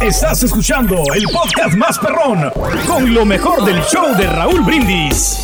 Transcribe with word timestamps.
Estás 0.00 0.42
escuchando 0.42 1.02
el 1.14 1.24
podcast 1.24 1.74
más 1.76 1.98
perrón 1.98 2.50
con 2.86 3.12
lo 3.14 3.24
mejor 3.24 3.64
del 3.64 3.80
show 3.82 4.14
de 4.16 4.26
Raúl 4.26 4.60
Brindis. 4.62 5.38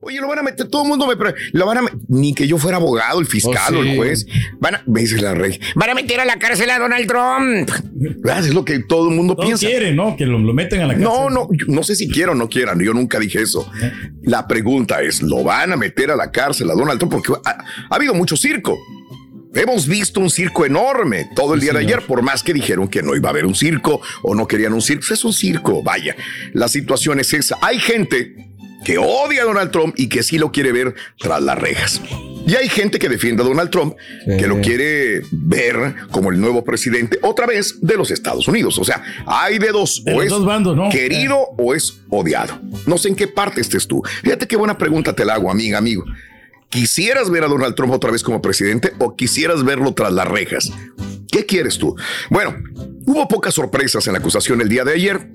Oye, 0.00 0.20
lo 0.20 0.26
van 0.26 0.40
a 0.40 0.42
meter, 0.42 0.66
todo 0.68 0.82
el 0.82 0.88
mundo 0.88 1.06
me 1.06 1.14
lo 1.52 1.66
van 1.66 1.78
a 1.78 1.82
ni 2.08 2.34
que 2.34 2.48
yo 2.48 2.58
fuera 2.58 2.78
abogado, 2.78 3.20
el 3.20 3.26
fiscal 3.26 3.74
Oh, 3.76 3.78
o 3.78 3.82
el 3.82 3.90
sí. 3.90 3.96
juez. 3.96 4.26
Van 4.58 4.74
a, 4.76 4.82
me 4.86 5.00
dice 5.02 5.20
la 5.20 5.34
rey, 5.34 5.60
van 5.76 5.90
a 5.90 5.94
meter 5.94 6.18
a 6.18 6.24
la 6.24 6.38
cárcel 6.38 6.70
a 6.70 6.78
Donald 6.78 7.06
Trump. 7.06 7.70
¿Verdad? 7.92 8.44
Es 8.44 8.52
lo 8.54 8.64
que 8.64 8.80
todo 8.80 9.08
el 9.10 9.14
mundo 9.14 9.34
No 9.38 9.44
piensa. 9.44 9.66
quiere, 9.66 9.92
¿no? 9.92 10.16
Que 10.16 10.26
lo, 10.26 10.38
lo 10.40 10.52
meten 10.54 10.80
a 10.80 10.86
la 10.86 10.94
cárcel. 10.94 11.04
No, 11.04 11.30
no, 11.30 11.48
no 11.68 11.82
sé 11.84 11.94
si 11.94 12.08
quieran 12.08 12.36
o 12.36 12.38
no 12.38 12.48
quieran, 12.48 12.80
yo 12.80 12.92
nunca 12.94 13.20
dije 13.20 13.42
eso. 13.42 13.70
La 14.22 14.48
pregunta 14.48 15.02
es, 15.02 15.22
¿lo 15.22 15.44
van 15.44 15.72
a 15.72 15.76
meter 15.76 16.10
a 16.10 16.16
la 16.16 16.32
cárcel 16.32 16.68
a 16.70 16.74
Donald 16.74 16.98
Trump? 16.98 17.12
Porque 17.12 17.32
ha, 17.48 17.50
ha 17.90 17.94
habido 17.94 18.14
mucho 18.14 18.36
circo. 18.36 18.76
Hemos 19.54 19.86
visto 19.86 20.20
un 20.20 20.30
circo 20.30 20.64
enorme 20.64 21.28
todo 21.36 21.54
el 21.54 21.60
día 21.60 21.72
de 21.72 21.80
ayer, 21.80 22.02
por 22.06 22.22
más 22.22 22.42
que 22.42 22.54
dijeron 22.54 22.88
que 22.88 23.02
no 23.02 23.14
iba 23.14 23.28
a 23.28 23.32
haber 23.32 23.44
un 23.44 23.54
circo 23.54 24.00
o 24.22 24.34
no 24.34 24.46
querían 24.46 24.72
un 24.72 24.80
circo. 24.80 25.02
Pues 25.06 25.18
Es 25.18 25.24
un 25.24 25.32
circo, 25.32 25.82
vaya. 25.82 26.16
La 26.54 26.68
situación 26.68 27.20
es 27.20 27.32
esa. 27.34 27.58
Hay 27.60 27.78
gente 27.78 28.34
que 28.84 28.98
odia 28.98 29.42
a 29.42 29.44
Donald 29.44 29.70
Trump 29.70 29.94
y 29.96 30.08
que 30.08 30.22
sí 30.22 30.38
lo 30.38 30.52
quiere 30.52 30.72
ver 30.72 30.94
tras 31.18 31.42
las 31.42 31.58
rejas. 31.58 32.00
Y 32.46 32.56
hay 32.56 32.68
gente 32.68 32.98
que 32.98 33.08
defiende 33.08 33.42
a 33.42 33.46
Donald 33.46 33.70
Trump, 33.70 33.94
que 34.26 34.46
lo 34.48 34.60
quiere 34.60 35.22
ver 35.30 35.94
como 36.10 36.30
el 36.30 36.40
nuevo 36.40 36.64
presidente 36.64 37.18
otra 37.22 37.46
vez 37.46 37.76
de 37.80 37.96
los 37.96 38.10
Estados 38.10 38.48
Unidos. 38.48 38.78
O 38.78 38.84
sea, 38.84 39.02
hay 39.26 39.58
de 39.58 39.70
dos. 39.70 40.02
De 40.04 40.14
o 40.14 40.22
es 40.22 40.30
dos 40.30 40.44
bandos, 40.44 40.76
¿no? 40.76 40.88
querido 40.88 41.36
o 41.56 41.74
es 41.74 41.98
odiado. 42.08 42.58
No 42.86 42.98
sé 42.98 43.08
en 43.08 43.16
qué 43.16 43.28
parte 43.28 43.60
estés 43.60 43.86
tú. 43.86 44.02
Fíjate 44.22 44.48
qué 44.48 44.56
buena 44.56 44.76
pregunta 44.76 45.14
te 45.14 45.24
la 45.24 45.34
hago, 45.34 45.50
amiga, 45.50 45.78
amigo. 45.78 46.04
¿Quisieras 46.72 47.28
ver 47.28 47.44
a 47.44 47.48
Donald 47.48 47.74
Trump 47.74 47.92
otra 47.92 48.10
vez 48.10 48.22
como 48.22 48.40
presidente 48.40 48.94
o 48.98 49.14
quisieras 49.14 49.62
verlo 49.62 49.92
tras 49.92 50.10
las 50.10 50.26
rejas? 50.26 50.72
¿Qué 51.30 51.44
quieres 51.44 51.76
tú? 51.76 51.94
Bueno, 52.30 52.56
hubo 53.04 53.28
pocas 53.28 53.52
sorpresas 53.52 54.06
en 54.06 54.14
la 54.14 54.20
acusación 54.20 54.58
el 54.62 54.70
día 54.70 54.82
de 54.82 54.94
ayer 54.94 55.28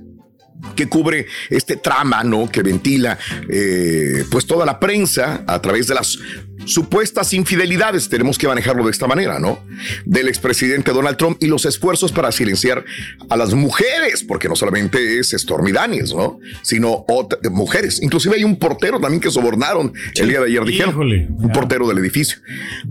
que 0.75 0.89
cubre 0.89 1.27
este 1.51 1.75
trama, 1.75 2.23
¿no? 2.23 2.49
Que 2.49 2.63
ventila, 2.63 3.19
eh, 3.49 4.25
pues 4.31 4.47
toda 4.47 4.65
la 4.65 4.79
prensa 4.79 5.43
a 5.45 5.61
través 5.61 5.85
de 5.85 5.93
las 5.93 6.17
supuestas 6.65 7.33
infidelidades, 7.33 8.09
tenemos 8.09 8.37
que 8.37 8.47
manejarlo 8.47 8.85
de 8.85 8.91
esta 8.91 9.07
manera, 9.07 9.39
¿no? 9.39 9.59
Del 10.05 10.27
expresidente 10.27 10.91
Donald 10.91 11.17
Trump 11.17 11.37
y 11.41 11.47
los 11.47 11.65
esfuerzos 11.65 12.11
para 12.11 12.31
silenciar 12.31 12.83
a 13.29 13.37
las 13.37 13.53
mujeres, 13.53 14.23
porque 14.23 14.49
no 14.49 14.55
solamente 14.55 15.19
es 15.19 15.31
Stormy 15.31 15.71
Daniels, 15.71 16.13
¿no? 16.13 16.39
Sino 16.61 17.05
mujeres. 17.51 18.01
Inclusive 18.01 18.35
hay 18.35 18.43
un 18.43 18.57
portero 18.57 18.99
también 18.99 19.21
que 19.21 19.31
sobornaron 19.31 19.93
el 20.15 20.29
día 20.29 20.39
de 20.39 20.47
ayer, 20.47 20.65
dijeron. 20.65 20.93
Híjole, 20.93 21.27
un 21.29 21.51
portero 21.51 21.87
del 21.87 21.97
edificio. 21.99 22.37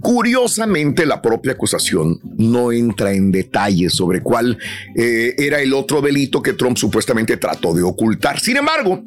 Curiosamente, 0.00 1.06
la 1.06 1.20
propia 1.22 1.52
acusación 1.52 2.20
no 2.36 2.72
entra 2.72 3.12
en 3.12 3.32
detalles 3.32 3.92
sobre 3.92 4.20
cuál 4.20 4.58
eh, 4.94 5.34
era 5.38 5.60
el 5.60 5.72
otro 5.74 6.00
delito 6.00 6.42
que 6.42 6.52
Trump 6.52 6.76
supuestamente 6.76 7.36
trató 7.36 7.74
de 7.74 7.82
ocultar. 7.82 8.40
Sin 8.40 8.56
embargo, 8.56 9.02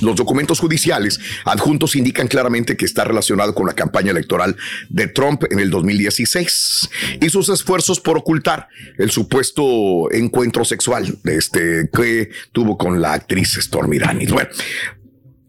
los 0.00 0.16
documentos 0.16 0.60
judiciales 0.60 1.20
adjuntos 1.44 1.96
indican 1.96 2.28
claramente 2.28 2.76
que 2.76 2.84
está 2.84 3.04
relacionado 3.04 3.54
con 3.54 3.66
la 3.66 3.74
campaña 3.74 4.10
electoral 4.10 4.56
de 4.88 5.08
Trump 5.08 5.44
en 5.50 5.58
el 5.58 5.70
2016 5.70 6.90
y 7.20 7.28
sus 7.28 7.48
esfuerzos 7.48 8.00
por 8.00 8.16
ocultar 8.16 8.68
el 8.98 9.10
supuesto 9.10 10.10
encuentro 10.12 10.64
sexual 10.64 11.18
este 11.24 11.90
que 11.92 12.30
tuvo 12.52 12.78
con 12.78 13.00
la 13.00 13.12
actriz 13.12 13.58
Stormy 13.60 13.98
Daniels. 13.98 14.32
Bueno, 14.32 14.50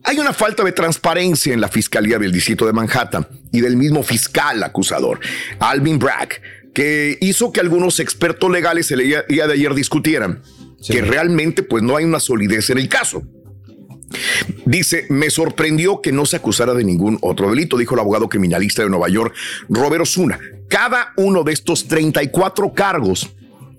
hay 0.03 0.19
una 0.19 0.33
falta 0.33 0.63
de 0.63 0.73
transparencia 0.73 1.53
en 1.53 1.61
la 1.61 1.69
Fiscalía 1.69 2.19
del 2.19 2.31
Distrito 2.31 2.65
de 2.65 2.73
Manhattan 2.73 3.27
y 3.51 3.61
del 3.61 3.77
mismo 3.77 4.03
fiscal 4.03 4.61
acusador, 4.63 5.19
Alvin 5.59 5.97
Bragg, 5.97 6.29
que 6.73 7.17
hizo 7.21 7.51
que 7.51 7.61
algunos 7.61 7.99
expertos 7.99 8.51
legales 8.51 8.91
el 8.91 8.99
día 8.99 9.23
día 9.29 9.47
de 9.47 9.53
ayer 9.53 9.73
discutieran 9.73 10.41
que 10.85 11.01
realmente 11.01 11.63
pues 11.63 11.83
no 11.83 11.95
hay 11.95 12.03
una 12.03 12.19
solidez 12.19 12.69
en 12.69 12.79
el 12.79 12.89
caso. 12.89 13.23
Dice, 14.65 15.05
me 15.09 15.29
sorprendió 15.29 16.01
que 16.01 16.11
no 16.11 16.25
se 16.25 16.37
acusara 16.37 16.73
de 16.73 16.83
ningún 16.83 17.17
otro 17.21 17.49
delito, 17.49 17.77
dijo 17.77 17.95
el 17.95 18.01
abogado 18.01 18.29
criminalista 18.29 18.83
de 18.83 18.89
Nueva 18.89 19.09
York, 19.09 19.33
Robert 19.69 20.03
Osuna. 20.03 20.39
Cada 20.69 21.13
uno 21.17 21.43
de 21.43 21.53
estos 21.53 21.87
34 21.87 22.73
cargos 22.73 23.29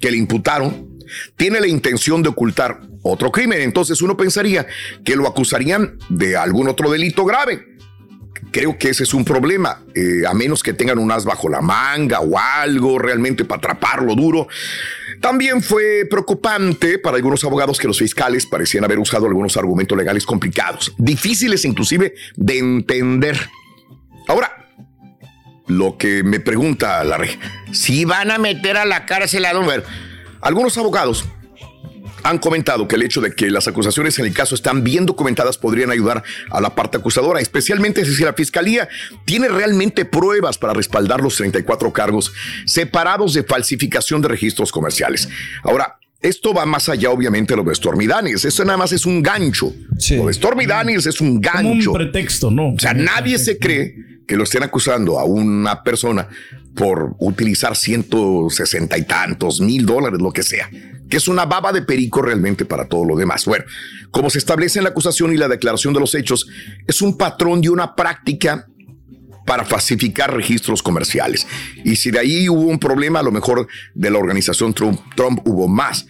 que 0.01 0.11
le 0.11 0.17
imputaron 0.17 0.95
tiene 1.37 1.61
la 1.61 1.67
intención 1.67 2.23
de 2.23 2.29
ocultar 2.31 2.81
otro 3.03 3.31
crimen. 3.31 3.61
Entonces 3.61 4.03
uno 4.03 4.17
pensaría 4.17 4.67
que 5.05 5.17
lo 5.17 5.27
acusarían 5.27 5.99
de 6.09 6.37
algún 6.37 6.69
otro 6.69 6.91
delito 6.91 7.25
grave. 7.25 7.75
Creo 8.51 8.79
que 8.79 8.91
ese 8.91 9.03
es 9.03 9.15
un 9.15 9.25
problema, 9.25 9.83
eh, 9.95 10.23
a 10.29 10.35
menos 10.35 10.63
que 10.63 10.73
tengan 10.73 10.99
un 10.99 11.11
as 11.11 11.25
bajo 11.25 11.49
la 11.49 11.61
manga 11.61 12.21
o 12.21 12.39
algo 12.39 12.99
realmente 12.99 13.45
para 13.45 13.59
atraparlo 13.59 14.15
duro. 14.15 14.47
También 15.25 15.63
fue 15.63 16.05
preocupante 16.05 16.99
para 16.99 17.17
algunos 17.17 17.43
abogados 17.45 17.79
que 17.79 17.89
los 17.89 17.99
fiscales 17.99 18.45
parecían 18.45 18.85
haber 18.85 18.99
usado 18.99 19.25
algunos 19.25 19.57
argumentos 19.57 19.97
legales 19.97 20.27
complicados, 20.27 20.93
difíciles 20.99 21.65
inclusive 21.65 22.15
de 22.37 22.59
entender. 22.59 23.49
Ahora, 24.29 24.69
lo 25.67 25.97
que 25.97 26.23
me 26.23 26.41
pregunta 26.41 27.03
la 27.05 27.17
rey, 27.17 27.39
si 27.73 28.05
van 28.05 28.31
a 28.31 28.37
meter 28.37 28.77
a 28.77 28.85
la 28.85 29.07
cárcel 29.07 29.47
a 29.47 29.55
Don 29.55 29.67
Ver, 29.67 29.83
algunos 30.43 30.77
abogados 30.77 31.25
han 32.25 32.39
comentado 32.39 32.89
que 32.89 32.97
el 32.97 33.03
hecho 33.03 33.21
de 33.21 33.33
que 33.35 33.51
las 33.51 33.69
acusaciones 33.69 34.19
en 34.19 34.25
el 34.25 34.33
caso 34.33 34.55
están 34.55 34.83
bien 34.83 35.07
documentadas 35.07 35.59
podrían 35.59 35.91
ayudar 35.91 36.23
a 36.51 36.61
la 36.61 36.75
parte 36.75 36.97
acusadora, 36.97 37.39
especialmente 37.41 38.05
si 38.05 38.25
la 38.25 38.33
fiscalía 38.33 38.89
tiene 39.27 39.49
realmente 39.49 40.05
pruebas 40.07 40.59
para 40.59 40.73
respaldar 40.73 41.21
los 41.21 41.37
34 41.37 41.93
cargos 41.93 42.33
separados 42.65 43.35
de 43.35 43.45
falsificación 43.45 44.23
de 44.23 44.29
registros 44.29 44.73
comerciales. 44.73 45.29
Ahora, 45.63 45.99
esto 46.21 46.55
va 46.55 46.65
más 46.65 46.89
allá, 46.89 47.11
obviamente, 47.11 47.53
de 47.53 47.59
lo 47.63 47.69
de 47.69 47.75
Stormy 47.75 48.07
Daniels. 48.07 48.47
Eso 48.47 48.65
nada 48.65 48.79
más 48.79 48.93
es 48.93 49.05
un 49.05 49.23
gancho. 49.23 49.75
Sí. 49.99 50.17
Lo 50.17 50.27
de 50.27 50.33
Stormy 50.33 50.65
Daniels 50.65 51.05
es 51.05 51.21
un 51.21 51.43
Como 51.43 51.69
gancho. 51.75 51.91
un 51.93 51.97
pretexto, 51.99 52.51
¿no? 52.51 52.71
O 52.73 52.79
sea, 52.79 52.95
nadie 52.95 53.39
se 53.39 53.59
cree 53.59 53.95
que 54.27 54.37
lo 54.37 54.45
estén 54.45 54.63
acusando 54.63 55.19
a 55.19 55.25
una 55.25 55.83
persona 55.83 56.27
por 56.75 57.15
utilizar 57.19 57.77
160 57.77 58.97
y 58.97 59.03
tantos 59.03 59.61
mil 59.61 59.85
dólares, 59.85 60.19
lo 60.21 60.33
que 60.33 60.43
sea, 60.43 60.71
es 61.17 61.29
una 61.29 61.45
baba 61.45 61.73
de 61.73 61.83
perico 61.83 62.23
realmente 62.23 62.65
para 62.65 62.89
todo 62.89 63.05
lo 63.05 63.17
demás. 63.17 63.45
Bueno, 63.45 63.65
como 64.11 64.31
se 64.31 64.39
establece 64.39 64.79
en 64.79 64.85
la 64.85 64.91
acusación 64.91 65.33
y 65.33 65.37
la 65.37 65.49
declaración 65.49 65.95
de 65.95 66.01
los 66.01 66.15
hechos, 66.15 66.47
es 66.87 67.03
un 67.03 67.17
patrón 67.17 67.61
de 67.61 67.71
una 67.71 67.95
práctica 67.95 68.67
para 69.47 69.65
falsificar 69.65 70.35
registros 70.35 70.83
comerciales. 70.83 71.47
Y 71.85 71.97
si 71.97 72.11
de 72.11 72.19
ahí 72.19 72.49
hubo 72.49 72.63
un 72.63 72.79
problema, 72.79 73.21
a 73.21 73.23
lo 73.23 73.33
mejor 73.33 73.67
de 73.95 74.11
la 74.11 74.19
organización 74.19 74.75
Trump 74.75 75.41
hubo 75.47 75.69
más. 75.69 76.07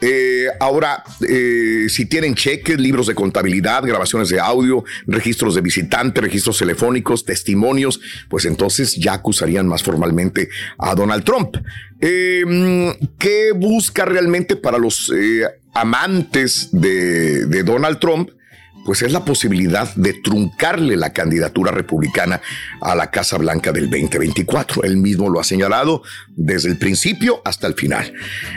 Eh, 0.00 0.46
ahora, 0.58 1.04
eh, 1.28 1.86
si 1.88 2.06
tienen 2.06 2.34
cheques, 2.34 2.78
libros 2.80 3.06
de 3.06 3.14
contabilidad, 3.14 3.82
grabaciones 3.84 4.28
de 4.30 4.40
audio, 4.40 4.84
registros 5.06 5.54
de 5.54 5.60
visitantes, 5.60 6.22
registros 6.22 6.58
telefónicos, 6.58 7.24
testimonios, 7.24 8.00
pues 8.28 8.46
entonces 8.46 8.96
ya 8.96 9.14
acusarían 9.14 9.66
más 9.66 9.82
formalmente 9.82 10.48
a 10.78 10.94
Donald 10.94 11.24
Trump. 11.24 11.56
Eh, 12.00 12.96
¿Qué 13.18 13.52
busca 13.54 14.04
realmente 14.04 14.56
para 14.56 14.78
los 14.78 15.12
amantes 15.74 16.70
de 16.72 17.62
Donald 17.62 17.98
Trump? 17.98 18.30
Pues 18.84 19.02
es 19.02 19.12
la 19.12 19.24
posibilidad 19.24 19.94
de 19.94 20.14
truncarle 20.14 20.96
la 20.96 21.12
candidatura 21.12 21.70
republicana 21.72 22.40
a 22.80 22.94
la 22.94 23.10
Casa 23.10 23.38
Blanca 23.38 23.72
del 23.72 23.90
2024. 23.90 24.84
Él 24.84 24.96
mismo 24.96 25.28
lo 25.28 25.40
ha 25.40 25.44
señalado 25.44 26.02
desde 26.28 26.68
el 26.68 26.78
principio 26.78 27.42
hasta 27.44 27.66
el 27.66 27.74
final. 27.74 28.12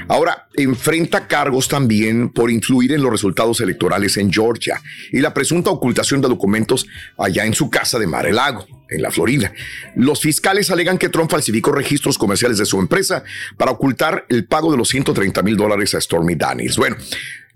Ahora, 0.08 0.48
enfrenta 0.56 1.28
cargos 1.28 1.68
también 1.68 2.30
por 2.30 2.52
influir 2.52 2.94
en 2.94 3.02
los 3.02 3.12
resultados 3.12 3.60
electorales 3.62 4.18
en 4.18 4.32
Georgia 4.32 4.82
y 5.12 5.20
la 5.20 5.34
presunta 5.34 5.72
ocultación 5.72 6.22
de 6.22 6.28
documentos 6.28 6.88
allá 7.18 7.46
en 7.46 7.54
su 7.54 7.70
casa 7.70 8.00
de 8.00 8.08
Mar 8.08 8.26
a 8.26 8.32
Lago 8.32 8.66
en 8.90 9.02
la 9.02 9.12
Florida. 9.12 9.52
Los 9.96 10.22
fiscales 10.22 10.70
alegan 10.70 10.98
que 10.98 11.10
Trump 11.10 11.32
falsificó 11.32 11.72
registros 11.72 12.18
comerciales 12.18 12.58
de 12.58 12.66
su 12.66 12.80
empresa 12.80 13.24
para 13.58 13.72
ocultar 13.72 14.26
el 14.30 14.46
pago 14.46 14.72
de 14.72 14.78
los 14.78 14.90
130 14.90 15.42
mil 15.42 15.58
dólares 15.58 15.96
a 15.96 16.02
Stormy 16.02 16.36
Daniels. 16.36 16.78
Bueno, 16.78 16.96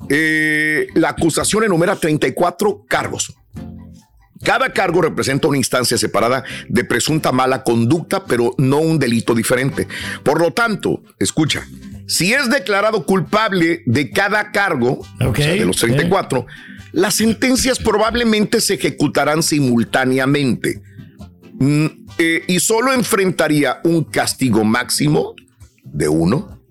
eh, 0.09 0.87
la 0.95 1.09
acusación 1.09 1.63
enumera 1.63 1.95
34 1.95 2.85
cargos. 2.87 3.33
Cada 4.43 4.71
cargo 4.71 5.01
representa 5.01 5.47
una 5.47 5.57
instancia 5.57 5.97
separada 5.97 6.43
de 6.69 6.83
presunta 6.83 7.31
mala 7.31 7.63
conducta, 7.63 8.23
pero 8.25 8.53
no 8.57 8.77
un 8.77 8.99
delito 8.99 9.33
diferente. 9.33 9.87
Por 10.23 10.39
lo 10.39 10.53
tanto, 10.53 11.01
escucha, 11.19 11.67
si 12.07 12.33
es 12.33 12.49
declarado 12.49 13.05
culpable 13.05 13.81
de 13.85 14.11
cada 14.11 14.51
cargo, 14.51 15.01
o 15.19 15.35
sea, 15.35 15.53
de 15.53 15.65
los 15.65 15.77
34, 15.77 16.45
las 16.91 17.15
sentencias 17.15 17.79
probablemente 17.79 18.61
se 18.61 18.75
ejecutarán 18.75 19.41
simultáneamente 19.41 20.81
Mm, 21.59 21.85
eh, 22.19 22.43
y 22.47 22.59
solo 22.59 22.93
enfrentaría 22.93 23.79
un 23.83 24.03
castigo 24.03 24.63
máximo 24.63 25.33
de 25.83 26.07
uno 26.07 26.61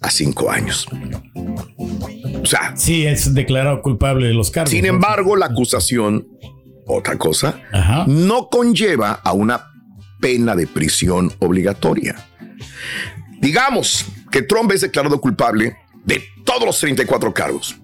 a 0.00 0.10
cinco 0.10 0.50
años. 0.50 0.86
O 2.44 2.46
sea, 2.46 2.76
Sí, 2.76 3.06
es 3.06 3.32
declarado 3.34 3.80
culpable 3.82 4.26
de 4.28 4.34
los 4.34 4.50
cargos. 4.50 4.70
sin 4.70 4.82
¿no? 4.82 4.90
embargo, 4.90 5.34
la 5.36 5.46
acusación, 5.46 6.28
otra 6.86 7.16
cosa, 7.16 7.60
Ajá. 7.72 8.04
no 8.06 8.48
conlleva 8.48 9.12
a 9.12 9.32
una 9.32 9.70
pena 10.20 10.54
de 10.54 10.66
prisión 10.66 11.32
obligatoria. 11.38 12.14
Digamos 13.40 14.06
que 14.30 14.42
Trump 14.42 14.72
es 14.72 14.80
declarado 14.82 15.20
culpable 15.20 15.76
de 16.04 16.22
todos 16.44 16.64
los 16.64 16.78
34 16.80 17.32
cargos. 17.32 17.76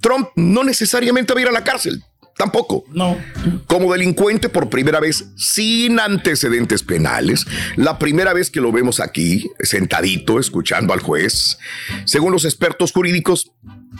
Trump 0.00 0.28
no 0.36 0.64
necesariamente 0.64 1.32
va 1.32 1.40
a 1.40 1.42
ir 1.42 1.48
a 1.48 1.52
la 1.52 1.64
cárcel, 1.64 2.02
tampoco. 2.36 2.84
No. 2.92 3.16
Como 3.66 3.92
delincuente 3.92 4.48
por 4.50 4.68
primera 4.68 5.00
vez 5.00 5.26
sin 5.36 5.98
antecedentes 5.98 6.82
penales, 6.82 7.46
la 7.76 7.98
primera 7.98 8.32
vez 8.34 8.50
que 8.50 8.60
lo 8.60 8.70
vemos 8.72 9.00
aquí, 9.00 9.50
sentadito, 9.60 10.38
escuchando 10.38 10.92
al 10.92 11.00
juez, 11.00 11.58
según 12.04 12.32
los 12.32 12.44
expertos 12.44 12.92
jurídicos, 12.92 13.50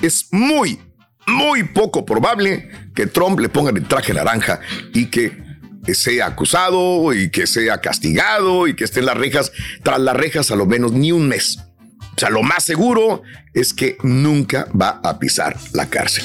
es 0.02 0.28
muy, 0.30 0.78
muy 1.26 1.64
poco 1.64 2.04
probable 2.04 2.70
que 2.94 3.06
Trump 3.06 3.40
le 3.40 3.48
ponga 3.48 3.70
el 3.70 3.86
traje 3.86 4.14
naranja 4.14 4.60
y 4.92 5.06
que 5.06 5.42
sea 5.92 6.26
acusado 6.26 7.12
y 7.12 7.30
que 7.30 7.46
sea 7.46 7.80
castigado 7.80 8.66
y 8.66 8.74
que 8.74 8.84
esté 8.84 9.00
en 9.00 9.06
las 9.06 9.16
rejas, 9.16 9.52
tras 9.82 10.00
las 10.00 10.16
rejas 10.16 10.50
a 10.50 10.56
lo 10.56 10.66
menos 10.66 10.92
ni 10.92 11.12
un 11.12 11.28
mes. 11.28 11.58
O 12.16 12.20
sea, 12.20 12.30
lo 12.30 12.42
más 12.42 12.62
seguro 12.62 13.22
es 13.52 13.74
que 13.74 13.98
nunca 14.02 14.68
va 14.80 15.00
a 15.02 15.18
pisar 15.18 15.56
la 15.72 15.86
cárcel. 15.86 16.24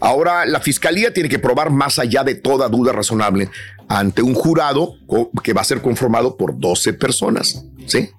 Ahora, 0.00 0.44
la 0.44 0.60
fiscalía 0.60 1.14
tiene 1.14 1.28
que 1.28 1.38
probar 1.38 1.70
más 1.70 2.00
allá 2.00 2.24
de 2.24 2.34
toda 2.34 2.68
duda 2.68 2.92
razonable 2.92 3.48
ante 3.88 4.22
un 4.22 4.34
jurado 4.34 4.94
que 5.42 5.52
va 5.52 5.60
a 5.60 5.64
ser 5.64 5.82
conformado 5.82 6.36
por 6.36 6.58
12 6.58 6.94
personas. 6.94 7.64
¿sí? 7.86 8.10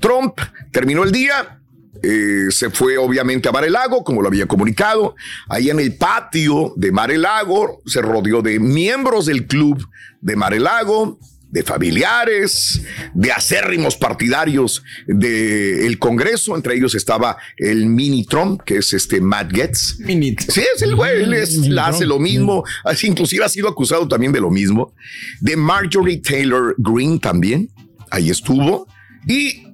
Trump 0.00 0.38
terminó 0.70 1.02
el 1.02 1.12
día, 1.12 1.59
eh, 2.02 2.46
se 2.50 2.70
fue 2.70 2.96
obviamente 2.98 3.48
a 3.48 3.52
Mar 3.52 3.64
el 3.64 3.72
Lago, 3.72 4.02
como 4.04 4.22
lo 4.22 4.28
había 4.28 4.46
comunicado. 4.46 5.14
Ahí 5.48 5.70
en 5.70 5.80
el 5.80 5.96
patio 5.96 6.72
de 6.76 6.92
Mar 6.92 7.10
el 7.10 7.22
Lago 7.22 7.82
se 7.86 8.00
rodeó 8.02 8.42
de 8.42 8.58
miembros 8.58 9.26
del 9.26 9.46
club 9.46 9.86
de 10.20 10.36
Mar 10.36 10.54
el 10.54 10.64
Lago, 10.64 11.18
de 11.50 11.64
familiares, 11.64 12.80
de 13.12 13.32
acérrimos 13.32 13.96
partidarios 13.96 14.84
del 15.06 15.98
Congreso. 15.98 16.54
Entre 16.56 16.76
ellos 16.76 16.94
estaba 16.94 17.36
el 17.56 17.86
mini 17.86 18.24
Trump, 18.24 18.62
que 18.64 18.76
es 18.78 18.92
este 18.92 19.20
Matt 19.20 19.52
Getz. 19.52 19.98
Mini 19.98 20.36
Sí, 20.38 20.62
es 20.74 20.82
el 20.82 20.94
güey, 20.94 21.22
él 21.24 21.34
es- 21.34 21.56
la 21.68 21.88
hace 21.88 22.06
lo 22.06 22.18
mismo. 22.18 22.62
Así, 22.84 23.08
inclusive 23.08 23.44
ha 23.44 23.48
sido 23.48 23.68
acusado 23.68 24.06
también 24.06 24.32
de 24.32 24.40
lo 24.40 24.50
mismo. 24.50 24.94
De 25.40 25.56
Marjorie 25.56 26.18
Taylor 26.18 26.74
Greene 26.78 27.18
también. 27.18 27.68
Ahí 28.10 28.30
estuvo. 28.30 28.86
Y 29.26 29.64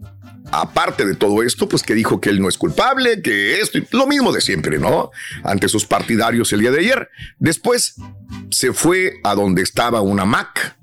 aparte 0.52 1.04
de 1.04 1.14
todo 1.14 1.42
esto, 1.42 1.68
pues 1.68 1.82
que 1.82 1.94
dijo 1.94 2.20
que 2.20 2.30
él 2.30 2.40
no 2.40 2.48
es 2.48 2.56
culpable, 2.58 3.20
que 3.22 3.60
esto, 3.60 3.78
y 3.78 3.86
lo 3.90 4.06
mismo 4.06 4.32
de 4.32 4.40
siempre, 4.40 4.78
¿no? 4.78 5.10
Ante 5.42 5.68
sus 5.68 5.84
partidarios 5.86 6.52
el 6.52 6.60
día 6.60 6.70
de 6.70 6.80
ayer. 6.80 7.08
Después 7.38 7.96
se 8.50 8.72
fue 8.72 9.14
a 9.24 9.34
donde 9.34 9.62
estaba 9.62 10.00
una 10.00 10.24
Mac 10.24 10.76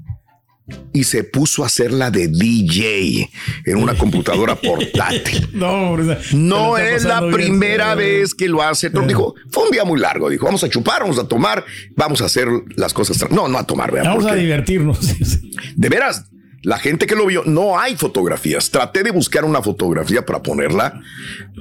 y 0.94 1.04
se 1.04 1.25
puso 1.25 1.63
a 1.63 1.65
hacerla 1.65 2.10
de 2.10 2.30
DJ 2.30 3.30
en 3.65 3.77
una 3.77 3.95
computadora 3.98 4.56
portátil. 4.62 5.50
No, 5.54 5.89
hombre, 5.92 6.04
o 6.04 6.21
sea, 6.21 6.38
No 6.38 6.77
es 6.77 7.04
la 7.04 7.19
bien. 7.19 7.33
primera 7.33 7.95
vez 7.95 8.33
que 8.33 8.48
lo 8.48 8.62
hace. 8.62 8.89
Trump 8.89 9.07
dijo, 9.07 9.36
fue 9.51 9.66
un 9.66 9.71
día 9.71 9.83
muy 9.83 10.00
largo. 10.00 10.30
Dijo, 10.30 10.45
vamos 10.45 10.63
a 10.63 10.69
chupar, 10.69 11.01
vamos 11.01 11.19
a 11.19 11.27
tomar, 11.27 11.66
vamos 11.95 12.21
a 12.21 12.25
hacer 12.25 12.48
las 12.77 12.94
cosas. 12.94 13.30
No, 13.30 13.48
no 13.50 13.57
a 13.57 13.66
tomar, 13.68 13.92
¿verdad? 13.92 14.12
Vamos 14.12 14.25
a 14.25 14.36
divertirnos. 14.36 15.00
de 15.75 15.89
veras, 15.89 16.25
la 16.63 16.80
gente 16.80 17.06
que 17.06 17.15
lo 17.15 17.25
vio, 17.27 17.44
no 17.45 17.77
hay 17.80 17.95
fotografías. 17.95 18.71
Traté 18.71 19.04
de 19.04 19.12
buscar 19.12 19.45
una 19.45 19.62
fotografía 19.62 20.25
para 20.25 20.42
ponerla. 20.42 21.00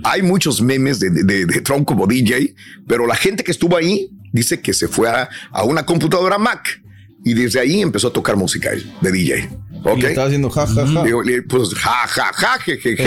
Hay 0.05 0.23
muchos 0.23 0.63
memes 0.63 0.99
de, 1.01 1.11
de- 1.11 1.45
de 1.47 1.61
Trump 1.61 1.85
como 1.87 2.07
DJ, 2.07 2.55
pero 2.87 3.07
la 3.07 3.15
gente 3.17 3.45
que 3.45 3.51
estuvo 3.51 3.77
ahí 3.77 4.11
dice 4.33 4.61
que 4.61 4.73
se 4.73 4.89
fue 4.89 5.09
a, 5.09 5.29
a 5.51 5.65
una 5.65 5.85
computadora 5.85 6.39
Mac 6.39 6.81
y 7.25 7.35
desde 7.35 7.61
ahí 7.61 7.81
empezó 7.81 8.09
a 8.09 8.13
tocar 8.13 8.37
música 8.37 8.71
de 9.01 9.13
DJ. 9.13 9.49
¿Ok? 9.85 9.99
Le 9.99 10.09
estaba 10.11 10.27
haciendo 10.29 10.49
ja, 10.51 10.67
ja, 10.67 10.87
ja. 10.87 11.03
Digo, 11.05 11.23
pues 11.49 11.75
ja, 11.75 12.07
ja, 12.07 12.31
ja, 12.33 12.59
je, 12.65 12.79
je, 12.81 12.97
je. 12.97 13.05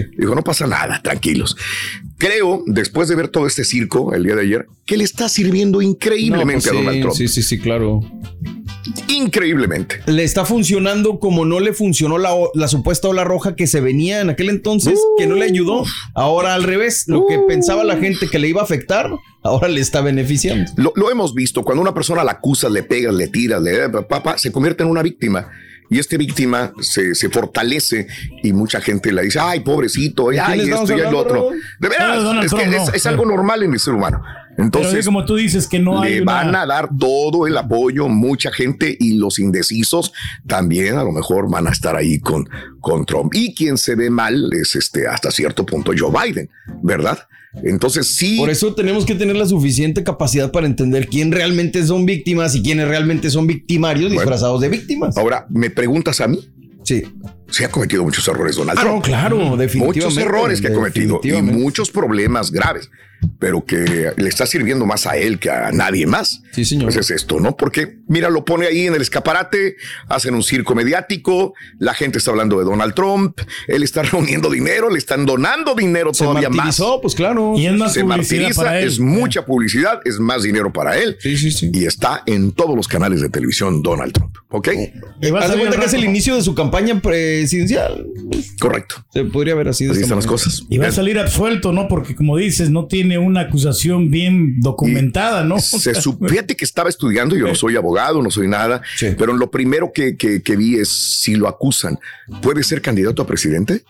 Eh. 0.00 0.10
Dijo, 0.18 0.34
no 0.34 0.42
pasa 0.42 0.66
nada, 0.66 1.00
tranquilos. 1.00 1.56
Creo, 2.18 2.64
después 2.66 3.08
de 3.08 3.14
ver 3.14 3.28
todo 3.28 3.46
este 3.46 3.64
circo 3.64 4.12
el 4.14 4.24
día 4.24 4.34
de 4.34 4.42
ayer, 4.42 4.66
que 4.84 4.96
le 4.96 5.04
está 5.04 5.28
sirviendo 5.28 5.78
No, 5.78 5.82
increíblemente 5.82 6.68
pues 6.68 6.72
a 6.72 6.76
Donald 6.76 7.00
Trump. 7.02 7.14
sí, 7.16 7.28
sí, 7.28 7.42
sí, 7.42 7.58
claro. 7.60 8.00
Increíblemente. 9.08 10.00
Le 10.06 10.22
está 10.22 10.44
funcionando 10.44 11.18
como 11.18 11.44
no 11.44 11.60
le 11.60 11.72
funcionó 11.72 12.18
la, 12.18 12.30
la 12.54 12.68
supuesta 12.68 13.08
ola 13.08 13.24
roja 13.24 13.56
que 13.56 13.66
se 13.66 13.80
venía 13.80 14.20
en 14.20 14.30
aquel 14.30 14.50
entonces, 14.50 15.00
que 15.16 15.26
no 15.26 15.34
le 15.34 15.44
ayudó. 15.44 15.84
Ahora 16.14 16.54
al 16.54 16.62
revés, 16.62 17.04
lo 17.08 17.26
que 17.26 17.38
pensaba 17.48 17.84
la 17.84 17.96
gente 17.96 18.28
que 18.28 18.38
le 18.38 18.48
iba 18.48 18.60
a 18.60 18.64
afectar, 18.64 19.10
ahora 19.42 19.68
le 19.68 19.80
está 19.80 20.00
beneficiando. 20.00 20.70
Lo, 20.76 20.92
lo 20.94 21.10
hemos 21.10 21.34
visto, 21.34 21.62
cuando 21.62 21.82
una 21.82 21.94
persona 21.94 22.22
la 22.22 22.32
acusa, 22.32 22.68
le 22.68 22.82
pegas, 22.82 23.14
le 23.14 23.28
tiras, 23.28 23.62
le 23.62 23.84
eh, 23.84 23.88
papá, 23.88 24.36
se 24.38 24.52
convierte 24.52 24.82
en 24.82 24.90
una 24.90 25.02
víctima. 25.02 25.48
Y 25.90 25.98
esta 25.98 26.18
víctima 26.18 26.72
se, 26.80 27.14
se 27.14 27.30
fortalece 27.30 28.06
y 28.42 28.52
mucha 28.52 28.78
gente 28.80 29.10
le 29.10 29.22
dice, 29.22 29.38
ay, 29.40 29.60
pobrecito, 29.60 30.28
¿De 30.28 30.38
ay, 30.38 30.68
esto 30.68 30.94
y 30.94 31.00
el 31.00 31.14
otro. 31.14 31.50
De 31.80 31.88
veras, 31.88 32.52
que 32.52 32.96
es 32.96 33.06
algo 33.06 33.24
normal 33.24 33.62
en 33.62 33.72
el 33.72 33.80
ser 33.80 33.94
humano. 33.94 34.22
Entonces, 34.58 35.06
como 35.06 35.24
tú 35.24 35.36
dices 35.36 35.66
que 35.68 35.78
no 35.78 36.02
hay 36.02 36.16
le 36.16 36.22
una- 36.22 36.32
van 36.32 36.54
a 36.56 36.66
dar 36.66 36.90
todo 36.98 37.46
el 37.46 37.56
apoyo, 37.56 38.08
mucha 38.08 38.50
gente 38.52 38.96
y 38.98 39.14
los 39.14 39.38
indecisos 39.38 40.12
también 40.46 40.96
a 40.96 41.04
lo 41.04 41.12
mejor 41.12 41.48
van 41.50 41.66
a 41.66 41.70
estar 41.70 41.96
ahí 41.96 42.18
con, 42.18 42.48
con 42.80 43.06
Trump. 43.06 43.32
Y 43.34 43.54
quien 43.54 43.78
se 43.78 43.94
ve 43.94 44.10
mal 44.10 44.50
es 44.52 44.74
este 44.76 45.06
hasta 45.06 45.30
cierto 45.30 45.64
punto 45.64 45.92
Joe 45.96 46.10
Biden, 46.12 46.50
¿verdad? 46.82 47.18
Entonces 47.62 48.14
sí. 48.14 48.36
Por 48.38 48.50
eso 48.50 48.74
tenemos 48.74 49.06
que 49.06 49.14
tener 49.14 49.34
la 49.36 49.46
suficiente 49.46 50.04
capacidad 50.04 50.52
para 50.52 50.66
entender 50.66 51.08
quién 51.08 51.32
realmente 51.32 51.84
son 51.86 52.04
víctimas 52.04 52.54
y 52.54 52.62
quiénes 52.62 52.88
realmente 52.88 53.30
son 53.30 53.46
victimarios 53.46 54.08
Bueno. 54.10 54.20
disfrazados 54.20 54.60
de 54.60 54.68
víctimas. 54.68 55.16
Ahora, 55.16 55.46
¿me 55.48 55.70
preguntas 55.70 56.20
a 56.20 56.28
mí? 56.28 56.40
Sí. 56.82 57.02
Se 57.50 57.64
ha 57.64 57.70
cometido 57.70 58.02
muchos 58.04 58.26
errores 58.28 58.56
Donald 58.56 58.78
Ah, 58.78 58.82
Trump. 58.82 58.96
no, 58.96 59.02
claro, 59.02 59.36
definitivamente. 59.56 60.04
Muchos 60.06 60.16
errores 60.18 60.60
que 60.60 60.68
ha 60.68 60.72
cometido 60.74 61.20
y 61.22 61.32
muchos 61.42 61.90
problemas 61.90 62.50
graves, 62.50 62.90
pero 63.38 63.64
que 63.64 64.12
le 64.16 64.28
está 64.28 64.46
sirviendo 64.46 64.86
más 64.86 65.06
a 65.06 65.16
él 65.16 65.38
que 65.38 65.50
a 65.50 65.70
nadie 65.72 66.06
más. 66.06 66.42
Sí, 66.52 66.64
señor. 66.64 66.84
Pues 66.84 66.96
es 66.96 67.10
esto, 67.10 67.40
¿no? 67.40 67.56
Porque, 67.56 67.98
mira, 68.08 68.30
lo 68.30 68.44
pone 68.44 68.66
ahí 68.66 68.86
en 68.86 68.94
el 68.94 69.02
escaparate, 69.02 69.76
hacen 70.08 70.34
un 70.34 70.42
circo 70.42 70.74
mediático, 70.74 71.54
la 71.78 71.94
gente 71.94 72.18
está 72.18 72.30
hablando 72.30 72.58
de 72.58 72.64
Donald 72.64 72.94
Trump, 72.94 73.40
él 73.66 73.82
está 73.82 74.02
reuniendo 74.04 74.50
dinero, 74.50 74.90
le 74.90 74.98
están 74.98 75.26
donando 75.26 75.74
dinero 75.74 76.12
Se 76.14 76.24
todavía 76.24 76.48
más. 76.50 76.80
pues 77.02 77.14
claro. 77.14 77.54
Y 77.56 77.66
es 77.66 77.74
más 77.74 77.92
Se 77.92 78.00
publicidad 78.00 78.18
martiriza, 78.42 78.62
para 78.62 78.80
él. 78.80 78.88
es 78.88 78.98
mucha 78.98 79.44
publicidad, 79.44 80.00
es 80.04 80.18
más 80.18 80.42
dinero 80.42 80.72
para 80.72 80.98
él. 80.98 81.16
Sí, 81.20 81.36
sí, 81.36 81.50
sí. 81.50 81.70
Y 81.72 81.84
está 81.84 82.22
en 82.26 82.52
todos 82.52 82.74
los 82.76 82.88
canales 82.88 83.20
de 83.20 83.28
televisión 83.28 83.82
Donald 83.82 84.12
Trump, 84.12 84.34
¿ok? 84.50 84.68
Y 85.20 85.30
va 85.30 85.44
a 85.44 85.48
cuenta 85.56 85.78
que 85.78 85.86
es 85.86 85.94
el 85.94 86.04
inicio 86.04 86.36
de 86.36 86.42
su 86.42 86.54
campaña 86.54 87.00
presidencial. 87.00 88.06
Correcto. 88.60 89.04
Se 89.12 89.24
podría 89.24 89.54
ver 89.54 89.68
así 89.68 89.84
de 89.84 89.92
Así 89.92 90.02
están 90.02 90.16
las 90.16 90.26
cosas. 90.26 90.64
Y 90.68 90.78
va 90.78 90.88
a 90.88 90.92
salir 90.92 91.18
absuelto, 91.18 91.72
¿no? 91.72 91.88
Porque 91.88 92.14
como 92.14 92.36
dices, 92.36 92.70
no 92.70 92.86
tiene 92.86 93.07
una 93.16 93.42
acusación 93.42 94.10
bien 94.10 94.60
documentada, 94.60 95.44
¿no? 95.44 95.60
Se 95.60 95.94
fíjate 96.28 96.56
que 96.56 96.64
estaba 96.64 96.88
estudiando, 96.90 97.36
yo 97.36 97.46
no 97.46 97.54
soy 97.54 97.76
abogado, 97.76 98.20
no 98.22 98.30
soy 98.30 98.48
nada, 98.48 98.82
Sí. 98.96 99.14
pero 99.16 99.32
lo 99.32 99.50
primero 99.50 99.92
que, 99.94 100.16
que- 100.16 100.42
que 100.42 100.56
vi 100.56 100.74
es 100.80 100.88
si 101.22 101.36
lo 101.36 101.46
acusan, 101.48 101.98
¿puede 102.42 102.64
ser 102.64 102.82
candidato 102.82 103.22
a 103.22 103.26
presidente? 103.26 103.84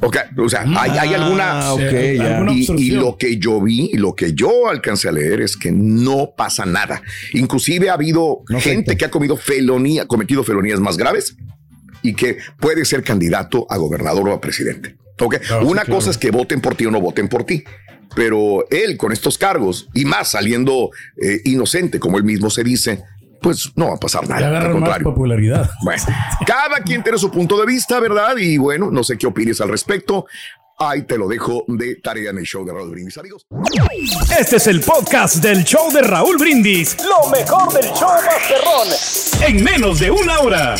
Ok, 0.00 0.16
o 0.38 0.48
sea, 0.48 0.62
¿hay, 0.62 0.92
hay 0.92 1.12
Ah, 1.14 1.24
alguna... 1.24 1.72
ok, 1.72 1.80
Sí, 1.90 2.16
ya. 2.16 2.36
alguna- 2.38 2.52
Y, 2.52 2.66
y 2.78 2.90
lo 2.92 3.16
que 3.18 3.36
yo 3.38 3.60
vi 3.60 3.90
y 3.92 3.96
lo 3.96 4.14
que 4.14 4.32
yo 4.32 4.68
alcancé 4.68 5.08
a 5.08 5.12
leer 5.12 5.40
es 5.40 5.56
que 5.56 5.72
no 5.72 6.30
pasa 6.36 6.64
nada. 6.64 7.02
Inclusive 7.32 7.90
ha 7.90 7.94
habido 7.94 8.42
No 8.48 8.60
gente 8.60 8.96
que 8.96 9.04
ha 9.04 9.10
comido 9.10 9.36
felonía, 9.36 10.06
cometido 10.06 10.42
felonías 10.44 10.78
más 10.80 10.96
graves 10.96 11.36
y 12.02 12.14
que 12.14 12.38
puede 12.60 12.84
ser 12.84 13.02
candidato 13.02 13.66
a 13.68 13.76
gobernador 13.76 14.28
o 14.28 14.32
a 14.34 14.40
presidente. 14.40 14.96
Ok, 15.20 15.38
Claro, 15.44 15.62
sí, 15.64 15.68
una 15.72 15.82
claro. 15.82 15.96
cosa 15.96 16.10
es 16.12 16.16
que 16.18 16.30
voten 16.30 16.60
por 16.60 16.76
ti 16.76 16.86
o 16.86 16.92
no 16.92 17.00
voten 17.00 17.26
por 17.28 17.42
ti. 17.42 17.64
Pero 18.14 18.66
él 18.70 18.96
con 18.96 19.12
estos 19.12 19.38
cargos 19.38 19.88
y 19.94 20.04
más 20.04 20.28
saliendo 20.28 20.90
eh, 21.16 21.40
inocente, 21.44 22.00
como 22.00 22.18
él 22.18 22.24
mismo 22.24 22.50
se 22.50 22.64
dice, 22.64 23.04
pues 23.40 23.70
no 23.76 23.88
va 23.88 23.94
a 23.94 23.98
pasar 23.98 24.28
nada. 24.28 24.46
Al 24.46 24.52
más 24.64 24.72
contrario. 24.72 25.04
popularidad. 25.04 25.70
Bueno, 25.82 26.02
cada 26.46 26.80
quien 26.82 27.02
tiene 27.02 27.18
su 27.18 27.30
punto 27.30 27.58
de 27.58 27.66
vista, 27.66 28.00
¿verdad? 28.00 28.36
Y 28.36 28.56
bueno, 28.56 28.90
no 28.90 29.04
sé 29.04 29.16
qué 29.16 29.26
opines 29.26 29.60
al 29.60 29.68
respecto. 29.68 30.26
Ahí 30.80 31.02
te 31.02 31.18
lo 31.18 31.26
dejo 31.26 31.64
de 31.66 31.96
tarea 31.96 32.30
en 32.30 32.38
el 32.38 32.44
show 32.44 32.64
de 32.64 32.72
Raúl 32.72 32.90
Brindis, 32.90 33.18
amigos. 33.18 33.46
Este 34.38 34.56
es 34.56 34.66
el 34.68 34.80
podcast 34.80 35.36
del 35.36 35.64
show 35.64 35.90
de 35.92 36.02
Raúl 36.02 36.38
Brindis. 36.38 36.96
Lo 37.04 37.28
mejor 37.30 37.72
del 37.72 37.90
show 37.94 38.08
Masterrón. 38.24 38.88
En 39.44 39.64
menos 39.64 39.98
de 39.98 40.12
una 40.12 40.38
hora. 40.38 40.76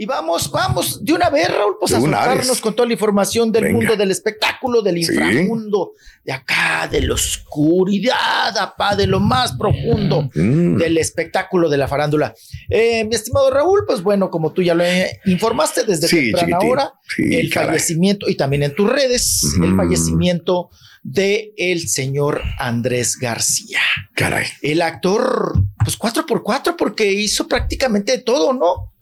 Y 0.00 0.06
vamos, 0.06 0.48
vamos, 0.52 1.04
de 1.04 1.12
una 1.12 1.28
vez, 1.28 1.48
Raúl, 1.48 1.74
pues 1.80 1.90
De 1.90 1.98
a 1.98 2.00
soltarnos 2.00 2.60
con 2.60 2.72
toda 2.76 2.86
la 2.86 2.92
información 2.92 3.50
del 3.50 3.64
Venga. 3.64 3.76
mundo 3.78 3.96
del 3.96 4.12
espectáculo, 4.12 4.80
del 4.80 4.94
Sí. 4.94 5.00
inframundo, 5.12 5.90
de 6.24 6.32
acá, 6.32 6.86
de 6.88 7.00
la 7.02 7.14
oscuridad, 7.14 8.56
apá, 8.56 8.94
de 8.94 9.08
lo 9.08 9.18
más 9.18 9.52
profundo 9.56 10.30
Mm. 10.34 10.76
del 10.76 10.98
espectáculo 10.98 11.68
de 11.68 11.78
la 11.78 11.88
farándula. 11.88 12.32
Eh, 12.68 13.04
mi 13.06 13.14
estimado 13.16 13.50
Raúl, 13.50 13.84
pues 13.86 14.02
bueno, 14.02 14.30
como 14.30 14.52
tú 14.52 14.62
ya 14.62 14.74
lo 14.74 14.84
informaste 15.26 15.82
desde 15.84 16.06
Sí, 16.06 16.30
temprana 16.32 16.58
hora, 16.60 16.92
Sí, 17.16 17.34
el 17.34 17.50
caray. 17.52 17.70
fallecimiento, 17.70 18.28
y 18.28 18.36
también 18.36 18.62
en 18.62 18.74
tus 18.76 18.88
redes, 18.88 19.42
el 19.56 19.72
Ujú. 19.72 19.76
fallecimiento 19.78 20.70
de 21.02 21.52
el 21.56 21.88
señor 21.88 22.40
Andrés 22.58 23.16
García. 23.16 23.80
Caray. 24.14 24.46
El 24.62 24.82
actor, 24.82 25.54
pues 25.82 25.96
cuatro 25.96 26.24
por 26.26 26.42
cuatro, 26.42 26.76
porque 26.76 27.10
hizo 27.12 27.48
prácticamente 27.48 28.18
todo, 28.18 28.52
¿no? 28.52 28.92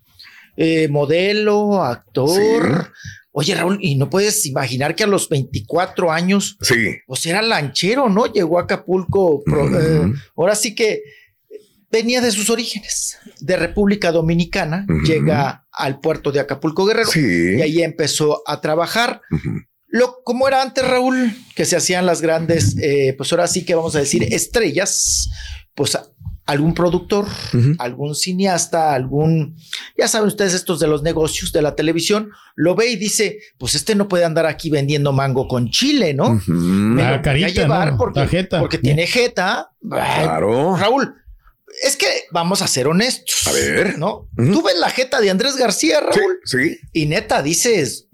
Eh, 0.57 0.89
modelo, 0.89 1.83
actor, 1.85 2.93
Oye, 3.39 3.55
Raúl, 3.55 3.77
y 3.83 3.97
no 3.97 4.09
puedes 4.09 4.47
imaginar 4.47 4.95
que 4.97 5.05
a 5.05 5.07
los 5.07 5.29
24 5.29 6.11
años, 6.11 6.57
Sí. 6.63 6.97
pues 7.07 7.27
era 7.27 7.43
lanchero, 7.43 8.09
¿no? 8.09 8.25
Llegó 8.33 8.59
a 8.59 8.63
Acapulco. 8.63 9.43
pro- 9.45 9.79
eh, 9.79 10.11
ahora 10.37 10.55
sí 10.55 10.75
que 10.75 11.03
venía 11.91 12.23
de 12.23 12.31
sus 12.31 12.49
orígenes, 12.49 13.19
de 13.41 13.57
República 13.59 14.11
Dominicana, 14.11 14.87
llega 15.05 15.67
al 15.71 16.01
puerto 16.01 16.33
de 16.33 16.41
Acapulco 16.41 16.87
Guerrero 16.87 17.11
Sí. 17.11 17.57
y 17.59 17.61
ahí 17.61 17.83
empezó 17.83 18.43
a 18.47 18.63
trabajar. 18.63 19.21
Lo, 19.89 20.23
como 20.25 20.49
era 20.49 20.63
antes, 20.63 20.87
Raúl, 20.89 21.31
que 21.55 21.67
se 21.67 21.77
hacían 21.77 22.07
las 22.07 22.23
grandes, 22.23 22.75
eh, 22.81 23.15
pues 23.19 23.31
ahora 23.33 23.47
sí 23.49 23.67
que 23.67 23.75
vamos 23.75 23.95
a 23.97 24.01
decir 24.01 24.23
estrellas, 24.33 25.29
pues 25.75 25.99
algún 26.47 26.75
productor, 26.75 27.27
algún 27.79 28.15
cineasta, 28.15 28.95
algún, 28.95 29.57
ya 29.99 30.07
saben 30.07 30.29
ustedes 30.29 30.55
estos 30.55 30.79
de 30.79 30.87
los 30.87 31.03
negocios 31.03 31.51
de 31.53 31.61
la 31.61 31.75
televisión, 31.75 32.31
lo 32.55 32.75
ve 32.77 32.87
y 32.91 32.97
dice, 32.97 33.41
pues 33.59 33.75
este 33.75 33.95
no 33.97 34.07
puede 34.09 34.25
andar 34.25 34.47
aquí 34.47 34.71
vendiendo 34.71 35.13
mango 35.13 35.49
con 35.49 35.71
chile, 35.71 36.15
¿no? 36.15 36.41
Me 36.47 37.03
Ah, 37.03 37.07
lo 37.07 37.11
voy 37.11 37.19
a 37.19 37.23
carita, 37.23 37.49
llevar 37.63 37.93
¿no? 37.93 37.99
porque, 37.99 38.21
Tarjeta. 38.21 38.61
porque 38.61 38.79
tiene 38.79 39.07
jeta. 39.07 39.73
Ay, 39.91 40.25
Claro. 40.25 40.77
Raúl, 40.77 41.15
es 41.83 41.97
que 41.97 42.07
vamos 42.31 42.63
a 42.63 42.69
ser 42.69 42.87
honestos. 42.87 43.47
A 43.49 43.53
ver. 43.53 43.99
¿no? 43.99 44.29
Tú 44.37 44.63
ves 44.63 44.79
la 44.79 44.89
jeta 44.91 45.21
de 45.21 45.31
Andrés 45.31 45.57
García, 45.57 45.99
Sí, 46.13 46.19
Raúl, 46.21 46.39
sí. 46.45 46.79
y 46.93 47.07
neta 47.07 47.43
dices, 47.43 48.07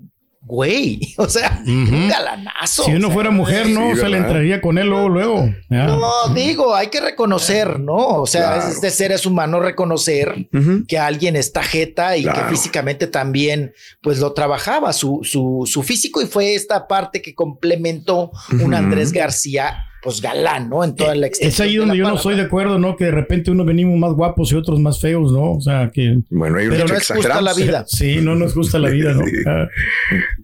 güey, 0.44 1.14
o 1.18 1.28
sea, 1.28 1.62
un 1.66 2.08
galanazo. 2.08 2.84
Si 2.84 2.90
uno 2.92 3.06
o 3.06 3.11
sea, 3.11 3.14
fuera 3.14 3.30
mujer, 3.30 3.68
no, 3.68 3.90
Sí, 3.90 3.96
se 4.00 4.08
le 4.08 4.16
¿verdad? 4.16 4.18
entraría 4.28 4.61
con 4.61 4.76
él 4.78 4.88
luego, 4.88 5.08
luego. 5.08 5.54
No, 5.68 6.34
digo, 6.34 6.75
hay 6.75 6.88
que 6.88 7.00
reconocer, 7.00 7.78
¿no? 7.78 7.94
O 7.96 8.26
sea, 8.26 8.54
Claro. 8.54 8.68
es 8.68 8.80
de 8.80 8.90
seres 8.90 9.25
humanos 9.25 9.62
reconocer 9.62 10.49
que 10.88 10.99
alguien 10.99 11.37
está 11.37 11.62
jeta 11.62 12.16
y 12.16 12.22
Claro. 12.25 12.42
que 12.42 12.49
físicamente 12.56 13.06
también, 13.06 13.72
pues 14.02 14.18
lo 14.18 14.32
trabajaba, 14.32 14.92
su, 14.92 15.20
su, 15.22 15.62
su 15.66 15.82
físico, 15.82 16.20
y 16.20 16.26
fue 16.26 16.54
esta 16.54 16.88
parte 16.88 17.22
que 17.22 17.34
complementó 17.34 18.30
un. 18.61 18.72
Andrés 18.75 19.12
García, 19.12 19.76
pues 20.02 20.21
galán, 20.21 20.68
¿no? 20.68 20.82
En 20.82 20.97
toda 20.97 21.14
la 21.14 21.28
Es 21.28 21.61
ahí 21.61 21.76
donde 21.76 21.97
yo 21.97 22.09
no 22.09 22.18
soy 22.18 22.35
de 22.35 22.42
acuerdo, 22.42 22.78
¿no? 22.78 22.97
Que 22.97 23.04
de 23.04 23.11
repente 23.12 23.52
unos 23.52 23.64
venimos 23.64 23.97
más 23.99 24.12
guapos 24.12 24.50
y 24.50 24.56
otros 24.56 24.80
más 24.80 25.00
feos, 25.00 25.30
¿no? 25.32 25.52
O 25.52 25.61
sea, 25.61 25.90
que... 25.92 26.18
Bueno, 26.28 26.59
hay 26.59 26.66
un 26.66 26.73
Pero 26.73 26.85
hecho 26.85 26.92
no 26.92 26.99
es 26.99 27.06
justa 27.06 27.14
exagerado. 27.14 27.40
la 27.42 27.54
vida. 27.54 27.85
Sí, 27.87 28.16
no 28.21 28.35
nos 28.35 28.54
gusta 28.54 28.78
la 28.80 28.90
vida, 28.90 29.14
¿no? 29.14 29.23
Ah, 29.47 29.68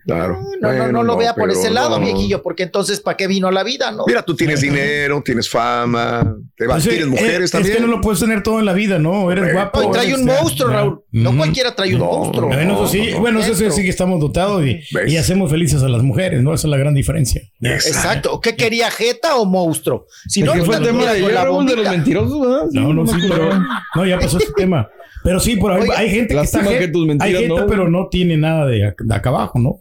Claro. 0.09 0.41
No, 0.63 0.73
no, 0.73 0.91
no, 0.91 1.03
lo 1.03 1.19
vea 1.19 1.35
por 1.35 1.51
ese 1.51 1.71
lado, 1.71 1.99
no. 1.99 2.05
viejillo, 2.05 2.43
porque 2.43 2.63
entonces, 2.63 2.99
¿para 2.99 3.19
qué 3.19 3.27
vino 3.27 3.51
la 3.51 3.63
vida, 3.63 3.91
no? 3.93 4.05
Mira, 4.07 4.23
tú 4.23 4.35
tienes 4.35 4.63
dinero, 4.63 5.21
tienes 5.23 5.51
fama, 5.51 6.35
te 6.57 6.67
vas, 6.67 6.77
pues, 6.77 6.87
eh, 6.87 6.91
tienes 6.97 7.09
mujeres 7.09 7.41
eh, 7.41 7.45
es, 7.45 7.51
también. 7.51 7.75
que 7.75 7.81
no 7.83 7.89
lo 7.89 8.01
puedes 8.01 8.19
tener 8.19 8.43
todo 8.43 8.59
en 8.59 8.65
la 8.65 8.73
vida, 8.73 8.99
¿no? 8.99 9.31
Eres 9.31 9.53
guapo. 9.53 9.83
No, 9.83 9.89
y 9.89 9.93
trae 9.93 10.15
un 10.15 10.25
monstruo. 10.25 10.71
Raúl. 10.71 11.05
No 11.13 11.37
cualquiera 11.37 11.75
trae 11.75 11.95
un 11.95 12.01
monstruo. 12.01 12.49
Bueno, 12.49 12.73
eso 12.73 12.89
sí, 12.89 12.99
No, 13.09 13.13
no, 13.17 13.21
bueno, 13.21 13.41
eso 13.41 13.71
sí, 13.71 13.83
que 13.83 13.91
estamos 13.91 14.19
dotados 14.19 14.65
y, 14.65 14.81
y 15.07 15.17
hacemos 15.19 15.51
felices 15.51 15.83
a 15.83 15.89
las 15.89 16.03
mujeres, 16.03 16.43
¿no? 16.43 16.55
Esa 16.55 16.69
es 16.69 16.71
la 16.71 16.79
gran 16.79 16.95
diferencia. 16.95 17.43
Exacto. 17.61 18.41
¿Qué 18.41 18.57
quería, 18.57 18.91
jeta 18.91 19.37
o 19.37 19.45
monstruo? 19.49 20.07
Si 20.29 20.43
no, 20.43 20.53
fue 20.53 20.61
ahorita 20.61 20.77
el 20.79 20.85
tema 20.85 21.13
de 21.13 21.21
de 21.23 21.33
los 21.33 21.49
bombita. 21.49 21.91
mentirosos, 21.91 22.41
¿verdad? 22.41 22.63
No, 22.73 22.93
no, 22.95 23.07
sí, 23.07 23.17
pero 23.29 23.51
no, 23.95 24.07
ya 24.07 24.19
pasó 24.19 24.39
este 24.39 24.53
tema. 24.57 24.89
Pero 25.25 25.41
sí, 25.41 25.57
por 25.57 25.73
ahí 25.73 25.83
Oiga, 25.83 25.99
hay 25.99 26.11
gente 26.11 26.35
que 26.35 26.41
está 26.41 26.61
que 26.63 26.89
tus 26.89 27.07
mentiras 27.07 27.35
hay 27.41 27.47
gente, 27.49 27.61
no. 27.61 27.67
pero 27.67 27.89
no 27.89 28.09
tiene 28.09 28.37
nada 28.37 28.67
de, 28.67 28.95
de 28.99 29.15
acá 29.15 29.31
abajo, 29.31 29.59
¿no? 29.59 29.81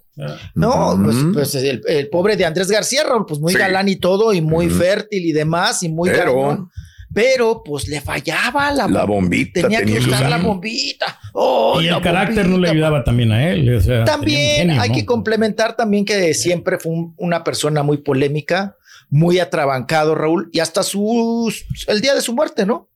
No, 0.55 0.99
pues, 1.03 1.15
Ujú. 1.17 1.33
pues 1.33 1.53
el, 1.55 1.81
el 1.87 2.09
pobre 2.09 2.35
de 2.35 2.43
Andrés 2.45 2.69
García, 2.71 3.03
Raúl, 3.07 3.25
pues 3.27 3.39
muy 3.39 3.53
Sí. 3.53 3.59
galán 3.59 3.87
y 3.87 3.97
todo, 3.97 4.33
y 4.33 4.41
muy 4.41 4.65
Ujú. 4.67 4.75
fértil 4.77 5.23
y 5.25 5.31
demás, 5.31 5.83
y 5.83 5.89
muy 5.89 6.09
Pero- 6.09 6.41
galán. 6.41 6.67
Pero, 7.13 7.63
pues 7.63 7.87
le 7.87 8.01
fallaba 8.01 8.69
la, 8.71 8.87
La 8.87 9.05
bombita 9.05 9.61
Tenía 9.61 9.79
que 9.79 9.85
tenía 9.85 9.99
que 10.01 10.05
usar 10.09 10.29
la 10.29 10.37
bombita. 10.39 11.17
Oh, 11.33 11.79
y 11.81 11.85
la 11.85 11.97
el 11.97 12.03
carácter 12.03 12.43
no 12.45 12.57
le 12.57 12.67
bombita. 12.67 12.71
ayudaba 12.73 13.03
también 13.05 13.31
a 13.31 13.49
él. 13.49 13.73
o 13.75 13.79
sea, 13.81 14.03
También 14.03 14.57
genio, 14.67 14.81
hay 14.81 14.89
¿no? 14.89 14.95
que 14.95 15.05
complementar 15.05 15.75
también 15.77 16.03
que 16.03 16.33
siempre 16.33 16.77
fue 16.77 16.91
un- 16.91 17.13
una 17.17 17.43
persona 17.45 17.81
muy 17.81 17.97
polémica, 17.99 18.75
muy 19.09 19.39
atrabancado, 19.39 20.15
Raúl, 20.15 20.49
y 20.51 20.59
hasta 20.59 20.83
su 20.83 21.53
el 21.87 22.01
día 22.01 22.13
de 22.15 22.21
su 22.21 22.33
muerte, 22.33 22.65
¿no? 22.65 22.89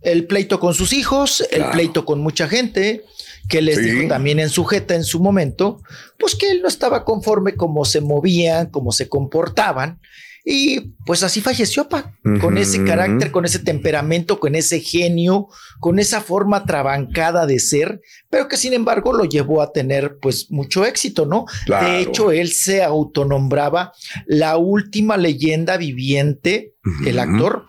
El 0.00 0.26
pleito 0.26 0.60
con 0.60 0.74
sus 0.74 0.92
hijos, 0.92 1.44
el 1.50 1.64
pleito 1.70 2.04
con 2.04 2.20
mucha 2.20 2.46
gente, 2.48 3.04
que 3.48 3.62
les 3.62 3.78
Sí. 3.78 3.82
dijo 3.90 4.08
también 4.08 4.38
en 4.38 4.50
su 4.50 4.64
jeta 4.64 4.94
en 4.94 5.04
su 5.04 5.20
momento, 5.20 5.80
pues 6.18 6.34
que 6.34 6.50
él 6.50 6.60
no 6.62 6.68
estaba 6.68 7.04
conforme 7.04 7.54
cómo 7.54 7.84
se 7.84 8.00
movían, 8.00 8.70
cómo 8.70 8.92
se 8.92 9.08
comportaban. 9.08 10.00
Y 10.46 10.92
pues 11.06 11.22
así 11.22 11.40
falleció, 11.40 11.88
pa, 11.88 12.12
con 12.42 12.58
ese 12.58 12.84
carácter, 12.84 13.30
con 13.30 13.46
ese 13.46 13.60
temperamento, 13.60 14.38
con 14.38 14.54
ese 14.54 14.78
genio, 14.80 15.48
con 15.80 15.98
esa 15.98 16.20
forma 16.20 16.66
trabancada 16.66 17.46
de 17.46 17.58
ser, 17.58 18.02
pero 18.28 18.46
que 18.46 18.58
sin 18.58 18.74
embargo 18.74 19.14
lo 19.14 19.24
llevó 19.24 19.62
a 19.62 19.72
tener 19.72 20.18
pues 20.20 20.50
mucho 20.50 20.84
éxito, 20.84 21.24
¿no? 21.24 21.46
Claro. 21.64 21.88
De 21.88 22.00
hecho, 22.00 22.30
él 22.30 22.52
se 22.52 22.82
autonombraba 22.82 23.92
la 24.26 24.58
última 24.58 25.16
leyenda 25.16 25.78
viviente, 25.78 26.74
el 27.06 27.18
actor, 27.20 27.64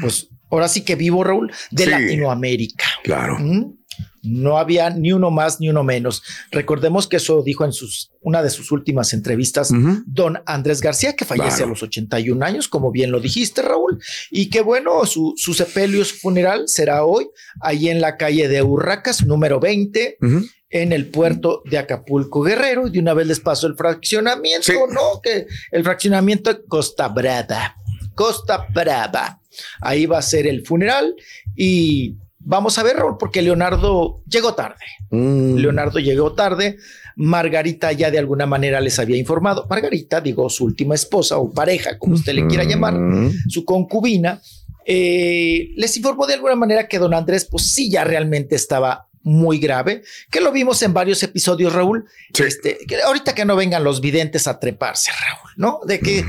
pues 0.00 0.28
ahora 0.50 0.68
sí 0.68 0.80
que 0.82 0.94
vivo, 0.94 1.22
Raúl, 1.22 1.52
de 1.70 1.84
Sí. 1.84 1.90
Latinoamérica. 1.90 2.86
Claro. 3.04 3.38
¿Mm? 3.38 3.76
No 4.26 4.58
había 4.58 4.90
ni 4.90 5.12
uno 5.12 5.30
más 5.30 5.60
ni 5.60 5.68
uno 5.68 5.84
menos. 5.84 6.22
Recordemos 6.50 7.06
que 7.06 7.16
eso 7.16 7.42
dijo 7.42 7.64
en 7.64 7.72
sus, 7.72 8.10
una 8.20 8.42
de 8.42 8.50
sus 8.50 8.72
últimas 8.72 9.12
entrevistas 9.12 9.70
don 10.06 10.38
Andrés 10.46 10.80
García, 10.80 11.14
que 11.14 11.24
fallece 11.24 11.48
Claro. 11.58 11.64
a 11.66 11.68
los 11.68 11.82
81 11.82 12.44
años, 12.44 12.68
como 12.68 12.90
bien 12.90 13.10
lo 13.10 13.20
dijiste, 13.20 13.62
Raúl, 13.62 14.00
y 14.30 14.50
que 14.50 14.60
bueno, 14.60 15.06
su, 15.06 15.34
su 15.36 15.54
sepelio, 15.54 16.04
su 16.04 16.16
funeral 16.16 16.64
será 16.66 17.04
hoy, 17.04 17.28
ahí 17.60 17.88
en 17.88 18.00
la 18.00 18.16
calle 18.16 18.48
de 18.48 18.62
Urracas, 18.62 19.24
número 19.24 19.60
20, 19.60 20.18
Ujú. 20.20 20.44
en 20.70 20.92
el 20.92 21.06
puerto 21.08 21.62
de 21.64 21.78
Acapulco 21.78 22.42
Guerrero. 22.42 22.88
Y 22.88 22.90
de 22.90 22.98
una 23.00 23.14
vez 23.14 23.26
les 23.26 23.40
paso 23.40 23.66
el 23.66 23.76
fraccionamiento, 23.76 24.64
Sí. 24.66 24.72
¿no? 24.90 25.20
Que 25.22 25.46
el 25.70 25.84
fraccionamiento 25.84 26.52
de 26.52 26.64
Costa 26.66 27.08
Brava. 27.08 27.76
Costa 28.14 28.66
Brava. 28.74 29.40
Ahí 29.80 30.06
va 30.06 30.18
a 30.18 30.22
ser 30.22 30.46
el 30.46 30.66
funeral 30.66 31.14
y 31.54 32.16
vamos 32.46 32.78
a 32.78 32.82
ver, 32.82 32.96
Raúl, 32.96 33.16
porque 33.18 33.42
Leonardo 33.42 34.22
llegó 34.28 34.54
tarde. 34.54 34.84
Mm. 35.10 35.56
Leonardo 35.56 35.98
llegó 35.98 36.32
tarde. 36.32 36.78
Margarita 37.16 37.92
ya 37.92 38.10
de 38.10 38.18
alguna 38.18 38.46
manera 38.46 38.80
les 38.80 38.98
había 38.98 39.16
informado. 39.16 39.66
Margarita, 39.68 40.20
digo, 40.20 40.48
su 40.48 40.64
última 40.64 40.94
esposa 40.94 41.38
o 41.38 41.52
pareja, 41.52 41.98
como 41.98 42.14
usted 42.14 42.34
le 42.34 42.46
quiera 42.46 42.64
llamar, 42.64 42.94
su 43.48 43.64
concubina, 43.64 44.40
eh, 44.84 45.70
les 45.76 45.96
informó 45.96 46.26
de 46.26 46.34
alguna 46.34 46.54
manera 46.54 46.86
que 46.88 46.98
don 46.98 47.14
Andrés, 47.14 47.46
pues 47.50 47.72
sí, 47.72 47.90
ya 47.90 48.04
realmente 48.04 48.54
estaba 48.54 49.08
muy 49.28 49.58
grave, 49.58 50.04
que 50.30 50.40
lo 50.40 50.52
vimos 50.52 50.80
en 50.82 50.94
varios 50.94 51.20
episodios, 51.24 51.72
Raúl. 51.72 52.06
Sí. 52.32 52.44
Este, 52.44 52.78
que 52.86 53.02
ahorita 53.02 53.34
que 53.34 53.44
no 53.44 53.56
vengan 53.56 53.82
los 53.82 54.00
videntes 54.00 54.46
a 54.46 54.60
treparse, 54.60 55.10
Raúl, 55.10 55.50
¿no? 55.56 55.80
De 55.84 55.98
que, 55.98 56.24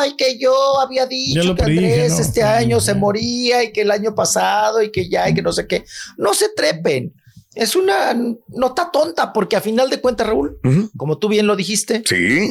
ay, 0.00 0.16
que 0.16 0.38
yo 0.38 0.80
había 0.80 1.04
dicho 1.06 1.54
que 1.54 1.62
predije, 1.62 1.92
Andrés 1.92 2.12
¿no? 2.14 2.20
este 2.20 2.42
año 2.42 2.80
se 2.80 2.94
moría 2.94 3.62
y 3.62 3.70
que 3.70 3.82
el 3.82 3.90
año 3.90 4.14
pasado 4.14 4.82
y 4.82 4.90
que 4.90 5.10
ya 5.10 5.28
y 5.28 5.34
que 5.34 5.42
no 5.42 5.52
sé 5.52 5.66
qué. 5.66 5.84
No 6.16 6.32
se 6.32 6.48
trepen. 6.48 7.12
Es 7.54 7.76
una 7.76 8.16
nota 8.48 8.88
tonta 8.90 9.30
porque 9.30 9.56
a 9.56 9.60
final 9.60 9.90
de 9.90 10.00
cuentas, 10.00 10.26
Raúl, 10.26 10.58
como 10.96 11.18
tú 11.18 11.28
bien 11.28 11.46
lo 11.46 11.54
dijiste, 11.54 12.02
Sí. 12.06 12.50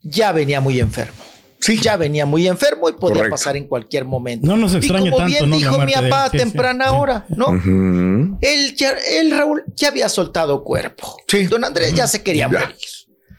ya 0.00 0.30
venía 0.30 0.60
muy 0.60 0.78
enfermo. 0.78 1.18
Sí. 1.64 1.80
Ya 1.80 1.96
venía 1.96 2.26
muy 2.26 2.46
enfermo 2.46 2.90
y 2.90 2.92
podía 2.92 3.14
Correcto. 3.16 3.30
pasar 3.30 3.56
en 3.56 3.66
cualquier 3.66 4.04
momento. 4.04 4.46
No 4.46 4.56
nos 4.56 4.74
extraña 4.74 5.06
y 5.06 5.10
como 5.10 5.16
tanto, 5.24 5.46
bien 5.46 5.50
dijo 5.58 5.78
mi 5.78 5.92
papá 5.92 6.24
a 6.24 6.30
temprana 6.30 6.88
sí. 6.90 6.94
hora, 6.94 7.24
¿no? 7.30 7.46
Ujú. 7.48 8.38
Él, 8.42 8.74
ya, 8.76 8.90
él, 9.10 9.30
Raúl, 9.30 9.64
ya 9.74 9.88
había 9.88 10.08
soltado 10.10 10.62
cuerpo. 10.62 11.16
Sí. 11.26 11.46
Don 11.46 11.64
Andrés 11.64 11.94
ya 11.94 12.06
se 12.06 12.22
quería 12.22 12.48
Ya. 12.50 12.58
morir. 12.60 12.76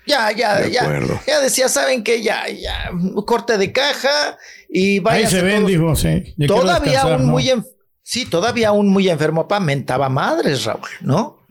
Ya, 0.07 0.31
ya, 0.31 0.55
De 0.61 0.71
ya. 0.71 0.81
acuerdo. 0.83 1.19
Ya 1.27 1.39
decía, 1.39 1.67
¿saben 1.69 2.03
qué? 2.03 2.21
Ya, 2.23 2.47
ya, 2.49 2.91
corte 3.25 3.57
de 3.57 3.71
caja 3.71 4.37
y 4.69 4.99
vaya. 4.99 5.25
Ahí 5.27 5.31
se 5.31 5.41
ven, 5.41 5.65
dijo, 5.65 5.95
sí. 5.95 6.33
Yo 6.37 6.47
Todavía 6.47 7.03
¿no? 7.03 7.19
muy 7.19 7.49
en- 7.49 7.65
sí, 8.03 8.25
todavía 8.25 8.71
un 8.71 8.87
muy 8.89 9.09
enfermo, 9.09 9.47
papá, 9.47 9.59
mentaba 9.59 10.09
madres, 10.09 10.63
Raúl, 10.65 10.81
¿no? 11.01 11.45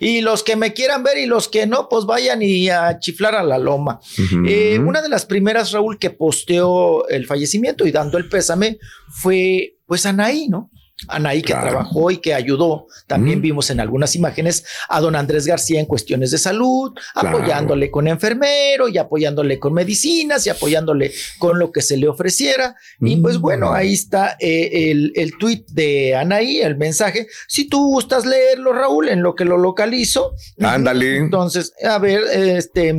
Y 0.00 0.20
los 0.20 0.42
que 0.42 0.56
me 0.56 0.72
quieran 0.72 1.02
ver 1.02 1.18
y 1.18 1.26
los 1.26 1.48
que 1.48 1.66
no, 1.66 1.88
pues 1.88 2.04
vayan 2.06 2.42
y 2.42 2.68
a 2.68 2.98
chiflar 2.98 3.34
a 3.34 3.42
la 3.42 3.58
loma. 3.58 4.00
Eh, 4.46 4.78
una 4.78 5.02
de 5.02 5.08
las 5.08 5.26
primeras, 5.26 5.72
Raúl, 5.72 5.98
que 5.98 6.10
posteó 6.10 7.08
el 7.08 7.26
fallecimiento 7.26 7.86
y 7.86 7.92
dando 7.92 8.18
el 8.18 8.28
pésame 8.28 8.78
fue 9.08 9.76
pues 9.86 10.06
Anaí, 10.06 10.48
¿no? 10.48 10.70
Anaí 11.08 11.42
que 11.42 11.52
Claro. 11.52 11.68
trabajó 11.70 12.10
y 12.10 12.18
que 12.18 12.34
ayudó. 12.34 12.86
También 13.06 13.40
Mm. 13.40 13.42
vimos 13.42 13.70
en 13.70 13.80
algunas 13.80 14.14
imágenes 14.14 14.64
a 14.88 15.00
don 15.00 15.16
Andrés 15.16 15.44
García 15.46 15.80
en 15.80 15.86
cuestiones 15.86 16.30
de 16.30 16.38
salud, 16.38 16.92
Claro. 17.14 17.38
apoyándole 17.38 17.90
con 17.90 18.06
enfermero 18.08 18.88
y 18.88 18.96
apoyándole 18.98 19.58
con 19.58 19.74
medicinas 19.74 20.46
y 20.46 20.50
apoyándole 20.50 21.12
con 21.38 21.58
lo 21.58 21.72
que 21.72 21.82
se 21.82 21.96
le 21.96 22.08
ofreciera. 22.08 22.76
Y 23.00 23.16
Mm. 23.16 23.22
pues 23.22 23.38
bueno, 23.38 23.72
ahí 23.72 23.92
está 23.92 24.36
eh, 24.38 24.90
el, 24.90 25.12
el 25.16 25.36
tweet 25.38 25.64
de 25.72 26.14
Anaí, 26.14 26.60
el 26.60 26.76
mensaje. 26.76 27.26
Si 27.48 27.68
tú 27.68 27.88
gustas 27.88 28.24
leerlo, 28.24 28.72
Raúl, 28.72 29.08
en 29.08 29.22
lo 29.22 29.34
que 29.34 29.44
lo 29.44 29.58
localizo. 29.58 30.34
Ándale. 30.60 31.16
Entonces, 31.18 31.72
a 31.82 31.98
ver, 31.98 32.22
este, 32.32 32.94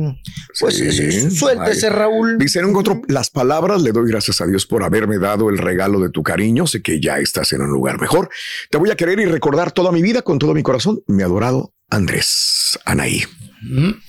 pues 0.60 0.76
Sí. 0.76 1.30
suéltese, 1.30 1.86
Ay. 1.86 1.92
Raúl. 1.92 2.38
Dice, 2.38 2.60
no 2.60 2.68
encuentro 2.68 3.00
las 3.08 3.30
palabras, 3.30 3.80
le 3.82 3.92
doy 3.92 4.10
gracias 4.10 4.40
a 4.40 4.46
Dios 4.46 4.66
por 4.66 4.84
haberme 4.84 5.18
dado 5.18 5.48
el 5.48 5.58
regalo 5.58 5.98
de 6.00 6.10
tu 6.10 6.22
cariño, 6.22 6.66
sé 6.66 6.82
que 6.82 7.00
ya 7.00 7.18
estás 7.18 7.52
en 7.52 7.62
un 7.62 7.70
lugar 7.70 7.85
mejor. 7.98 8.28
Te 8.70 8.78
voy 8.78 8.90
a 8.90 8.96
querer 8.96 9.20
y 9.20 9.26
recordar 9.26 9.72
toda 9.72 9.92
mi 9.92 10.02
vida 10.02 10.22
con 10.22 10.38
todo 10.38 10.54
mi 10.54 10.62
corazón, 10.62 11.02
mi 11.06 11.22
adorado 11.22 11.72
Andrés 11.90 12.78
Anaí. 12.84 13.22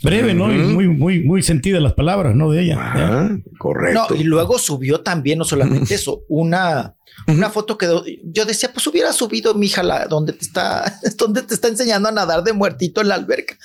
Breve, 0.04 0.34
¿no? 0.34 0.52
Y 0.52 0.58
muy, 0.58 0.88
muy, 0.88 1.24
muy 1.24 1.42
sentidas 1.42 1.82
las 1.82 1.94
palabras, 1.94 2.36
¿no? 2.36 2.52
De 2.52 2.64
ella. 2.64 2.78
Ah, 2.80 3.30
correcto. 3.58 4.08
No, 4.10 4.16
y 4.16 4.24
luego 4.24 4.60
subió 4.60 5.02
también, 5.02 5.40
no 5.40 5.46
solamente 5.46 5.94
eso, 5.96 6.24
una, 6.28 6.96
una 7.28 7.50
foto 7.50 7.78
que 7.78 7.88
yo 8.24 8.46
decía, 8.46 8.72
pues 8.74 8.86
hubiera 8.88 9.14
subido 9.14 9.54
mi 9.54 9.68
hija 9.68 9.84
la, 9.84 10.06
donde 10.06 10.34
te 10.34 10.44
está, 10.46 11.00
donde 11.18 11.42
te 11.44 11.54
está 11.54 11.68
enseñando 11.70 12.10
a 12.10 12.12
nadar 12.12 12.44
de 12.44 12.54
muertito 12.54 13.02
en 13.02 13.08
la 13.08 13.16
alberca. 13.16 13.58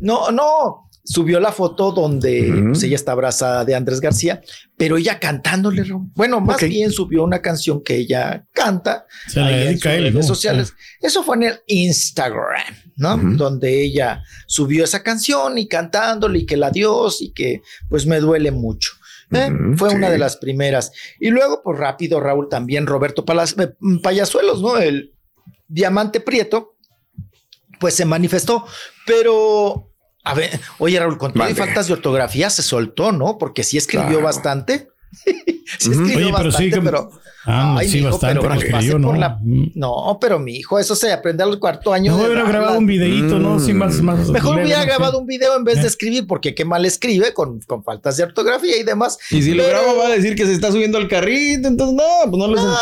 No, 0.00 0.30
no. 0.30 0.89
Subió 1.02 1.40
la 1.40 1.50
foto 1.50 1.92
donde 1.92 2.62
pues, 2.68 2.82
ella 2.82 2.94
está 2.94 3.12
abrazada 3.12 3.64
de 3.64 3.74
Andrés 3.74 4.00
García, 4.00 4.42
pero 4.76 4.98
ella 4.98 5.18
cantándole. 5.18 5.84
Bueno, 6.14 6.40
más 6.40 6.60
bien 6.60 6.92
subió 6.92 7.24
una 7.24 7.40
canción 7.40 7.82
que 7.82 7.96
ella 7.96 8.46
canta 8.52 9.06
Se 9.26 9.40
la 9.40 9.46
ahí 9.46 9.66
en 9.68 9.78
sus 9.78 9.86
él, 9.86 10.02
redes 10.02 10.14
¿no? 10.14 10.22
sociales. 10.22 10.74
Eso 11.00 11.22
fue 11.22 11.36
en 11.36 11.42
el 11.44 11.60
Instagram, 11.66 12.74
¿no? 12.96 13.16
Donde 13.16 13.82
ella 13.82 14.22
subió 14.46 14.84
esa 14.84 15.02
canción 15.02 15.56
y 15.58 15.66
cantándole 15.68 16.40
y 16.40 16.46
que 16.46 16.56
la 16.58 16.70
Dios 16.70 17.22
y 17.22 17.32
que 17.32 17.62
pues 17.88 18.04
me 18.06 18.20
duele 18.20 18.50
mucho. 18.50 18.90
¿eh? 19.32 19.50
Fue 19.76 19.94
una 19.94 20.10
de 20.10 20.18
las 20.18 20.36
primeras. 20.36 20.92
Y 21.18 21.30
luego, 21.30 21.62
pues 21.64 21.78
rápido, 21.78 22.20
Raúl, 22.20 22.48
también 22.50 22.86
Roberto 22.86 23.24
Palas- 23.24 23.56
eh, 23.58 23.72
Payasuelos, 24.02 24.60
¿no? 24.60 24.76
El 24.76 25.14
diamante 25.66 26.20
prieto, 26.20 26.76
pues 27.80 27.94
se 27.94 28.04
manifestó, 28.04 28.66
pero... 29.06 29.86
A 30.22 30.34
ver, 30.34 30.60
oye 30.78 30.98
Raúl, 31.00 31.16
con 31.18 31.32
todo 31.32 31.48
y 31.48 31.54
faltas 31.54 31.86
de 31.86 31.94
ortografía 31.94 32.50
se 32.50 32.62
soltó, 32.62 33.12
¿no? 33.12 33.38
Porque 33.38 33.64
sí 33.64 33.78
escribió 33.78 34.06
Claro. 34.08 34.22
bastante. 34.22 34.88
sí 35.78 35.90
escribió 35.90 36.16
Oye, 36.28 36.34
pero 36.36 36.50
sí 36.52 36.70
bastante, 36.70 36.70
que- 36.70 36.80
pero... 36.82 37.10
Ah, 37.46 37.76
Ay, 37.78 37.88
sí, 37.88 38.02
bastante. 38.02 38.38
pero 38.46 38.80
yo, 38.82 38.98
¿no? 38.98 39.14
la- 39.14 39.38
Mm. 39.40 39.72
No, 39.74 40.18
pero 40.20 40.38
mi 40.38 40.56
hijo, 40.56 40.78
eso 40.78 40.94
se 40.94 41.10
aprende 41.10 41.42
al 41.42 41.58
cuarto 41.58 41.92
año. 41.92 42.14
No 42.14 42.22
hubiera 42.24 42.44
grabado 42.44 42.76
un 42.78 42.84
videito, 42.84 43.38
¿no? 43.38 43.58
Sí, 43.58 43.72
más, 43.72 44.02
más. 44.02 44.28
Mejor 44.28 44.56
hubiera 44.60 44.84
grabado 44.84 45.18
un 45.18 45.26
video 45.26 45.56
en 45.56 45.64
vez 45.64 45.78
Eh. 45.78 45.82
de 45.82 45.86
escribir, 45.86 46.26
porque 46.26 46.54
qué 46.54 46.66
mal 46.66 46.84
escribe 46.84 47.32
con, 47.32 47.60
con 47.60 47.82
faltas 47.82 48.18
de 48.18 48.24
ortografía 48.24 48.76
y 48.78 48.82
demás. 48.82 49.16
Y 49.30 49.40
si 49.42 49.54
lo 49.54 49.66
graba 49.66 49.94
va 49.94 50.06
a 50.08 50.10
decir 50.10 50.34
que 50.34 50.44
se 50.44 50.52
está 50.52 50.70
subiendo 50.70 50.98
al 50.98 51.08
carrito, 51.08 51.66
entonces 51.66 51.96
no, 51.96 52.30
pues 52.30 52.38
no 52.38 52.46
lo 52.48 52.56
No, 52.56 52.64
no, 52.66 52.76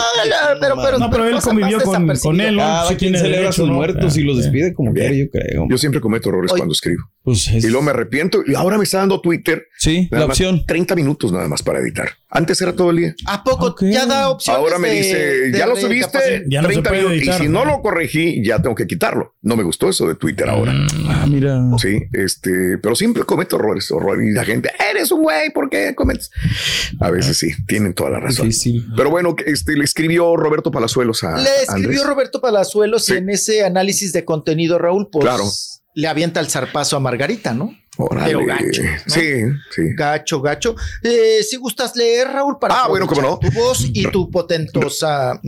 pero, 0.61 0.75
pero, 0.83 0.99
No, 0.99 1.09
pero 1.11 1.25
él 1.29 1.39
convivió 1.41 1.81
con, 1.81 2.09
con 2.19 2.41
él, 2.41 2.57
¿no? 2.57 2.63
Cada 2.63 2.89
Sí 2.89 2.97
quien 2.97 3.15
celebra 3.15 3.37
a 3.37 3.41
derecho, 3.43 3.53
sus 3.53 3.69
¿no? 3.69 3.75
muertos 3.75 4.17
y 4.17 4.23
los 4.23 4.39
Ah, 4.39 4.41
despide 4.43 4.75
como 4.75 4.93
quiere, 4.93 5.19
yo 5.19 5.31
creo. 5.31 5.67
Yo 5.71 5.79
siempre 5.79 6.01
cometo 6.01 6.31
errores 6.31 6.51
cuando 6.53 6.73
escribo. 6.73 7.05
Pues 7.23 7.47
es- 7.49 7.63
Y 7.65 7.69
luego 7.69 7.83
me 7.83 7.91
arrepiento. 7.93 8.41
Y 8.45 8.55
ahora 8.57 8.77
me 8.77 8.85
está 8.85 8.99
dando 8.99 9.21
Twitter. 9.21 9.67
sí, 9.79 10.09
la 10.11 10.25
opción. 10.25 10.65
30 10.67 10.97
minutos 10.97 11.31
nada 11.31 11.47
más 11.47 11.63
para 11.63 11.79
editar. 11.79 12.09
Antes 12.31 12.61
era 12.61 12.75
todo 12.79 12.91
el 12.93 12.97
día. 12.97 13.15
¿A 13.27 13.45
poco 13.45 13.75
ya 13.83 14.07
da 14.07 14.31
opciones? 14.31 14.59
Ahora 14.63 14.79
me 14.79 14.91
dice, 14.91 15.17
de 15.51 15.59
ya 15.59 15.67
lo 15.67 15.77
subiste, 15.77 16.45
Ya 16.49 16.63
no 16.63 16.69
se 16.69 16.73
30 16.75 16.89
puede 16.89 17.03
minutos. 17.03 17.19
editar, 17.23 17.41
y 17.43 17.45
si 17.45 17.53
no 17.53 17.65
¿no? 17.67 17.71
lo 17.73 17.83
corregí, 17.83 18.43
ya 18.43 18.63
tengo 18.63 18.75
que 18.75 18.87
quitarlo. 18.87 19.35
No 19.43 19.57
me 19.57 19.63
gustó 19.65 19.91
eso 19.91 20.09
de 20.09 20.15
Twitter 20.15 20.49
ahora. 20.49 20.73
Ah, 21.09 21.27
mira. 21.29 21.61
Sí, 21.79 21.99
este, 22.13 22.79
pero 22.83 22.95
siempre 22.97 23.25
cometo 23.25 23.57
errores, 23.57 23.91
horror. 23.91 24.23
Y 24.25 24.31
la 24.31 24.45
gente, 24.45 24.71
eres 24.91 25.11
un 25.13 25.23
güey, 25.23 25.51
¿por 25.53 25.69
qué 25.69 25.95
cometes? 25.95 26.31
A 27.01 27.11
veces 27.11 27.37
sí, 27.37 27.51
tienen 27.67 27.93
toda 27.93 28.11
la 28.11 28.21
razón. 28.21 28.47
Difícil. 28.49 28.87
Pero 28.97 29.11
bueno, 29.11 29.35
este, 29.45 29.73
le 29.77 29.85
escribió 29.85 30.37
Roberto 30.37 30.71
Palazuelos 30.71 31.25
a 31.25 31.37
Le 31.37 31.49
escribió 31.63 31.89
Andrés. 31.91 32.07
Roberto 32.07 32.41
Palazuelos 32.41 33.05
Sí. 33.05 33.15
en 33.15 33.29
ese 33.31 33.65
análisis 33.65 34.13
de 34.13 34.25
contenido, 34.25 34.79
Raúl, 34.79 35.09
pues 35.11 35.25
Claro. 35.25 35.45
le 35.95 36.07
avienta 36.09 36.41
el 36.41 36.47
zarpazo 36.49 36.97
a 36.97 37.01
Margarita, 37.01 37.53
¿no? 37.55 37.75
Pero 38.25 38.47
gacho, 38.47 38.83
¿no? 38.83 38.89
Sí, 39.07 39.23
sí. 39.71 39.83
Gacho, 39.97 40.41
gacho. 40.41 40.77
Eh, 41.03 41.43
si 41.43 41.57
gustas 41.57 41.97
leer, 41.97 42.29
Raúl, 42.29 42.59
para 42.61 42.85
Ah, 42.85 42.89
bueno, 42.89 43.07
cómo 43.07 43.21
no. 43.21 43.39
tu 43.39 43.51
voz 43.51 43.85
y 43.93 44.05
tu 44.11 44.31
potentosa. 44.31 45.41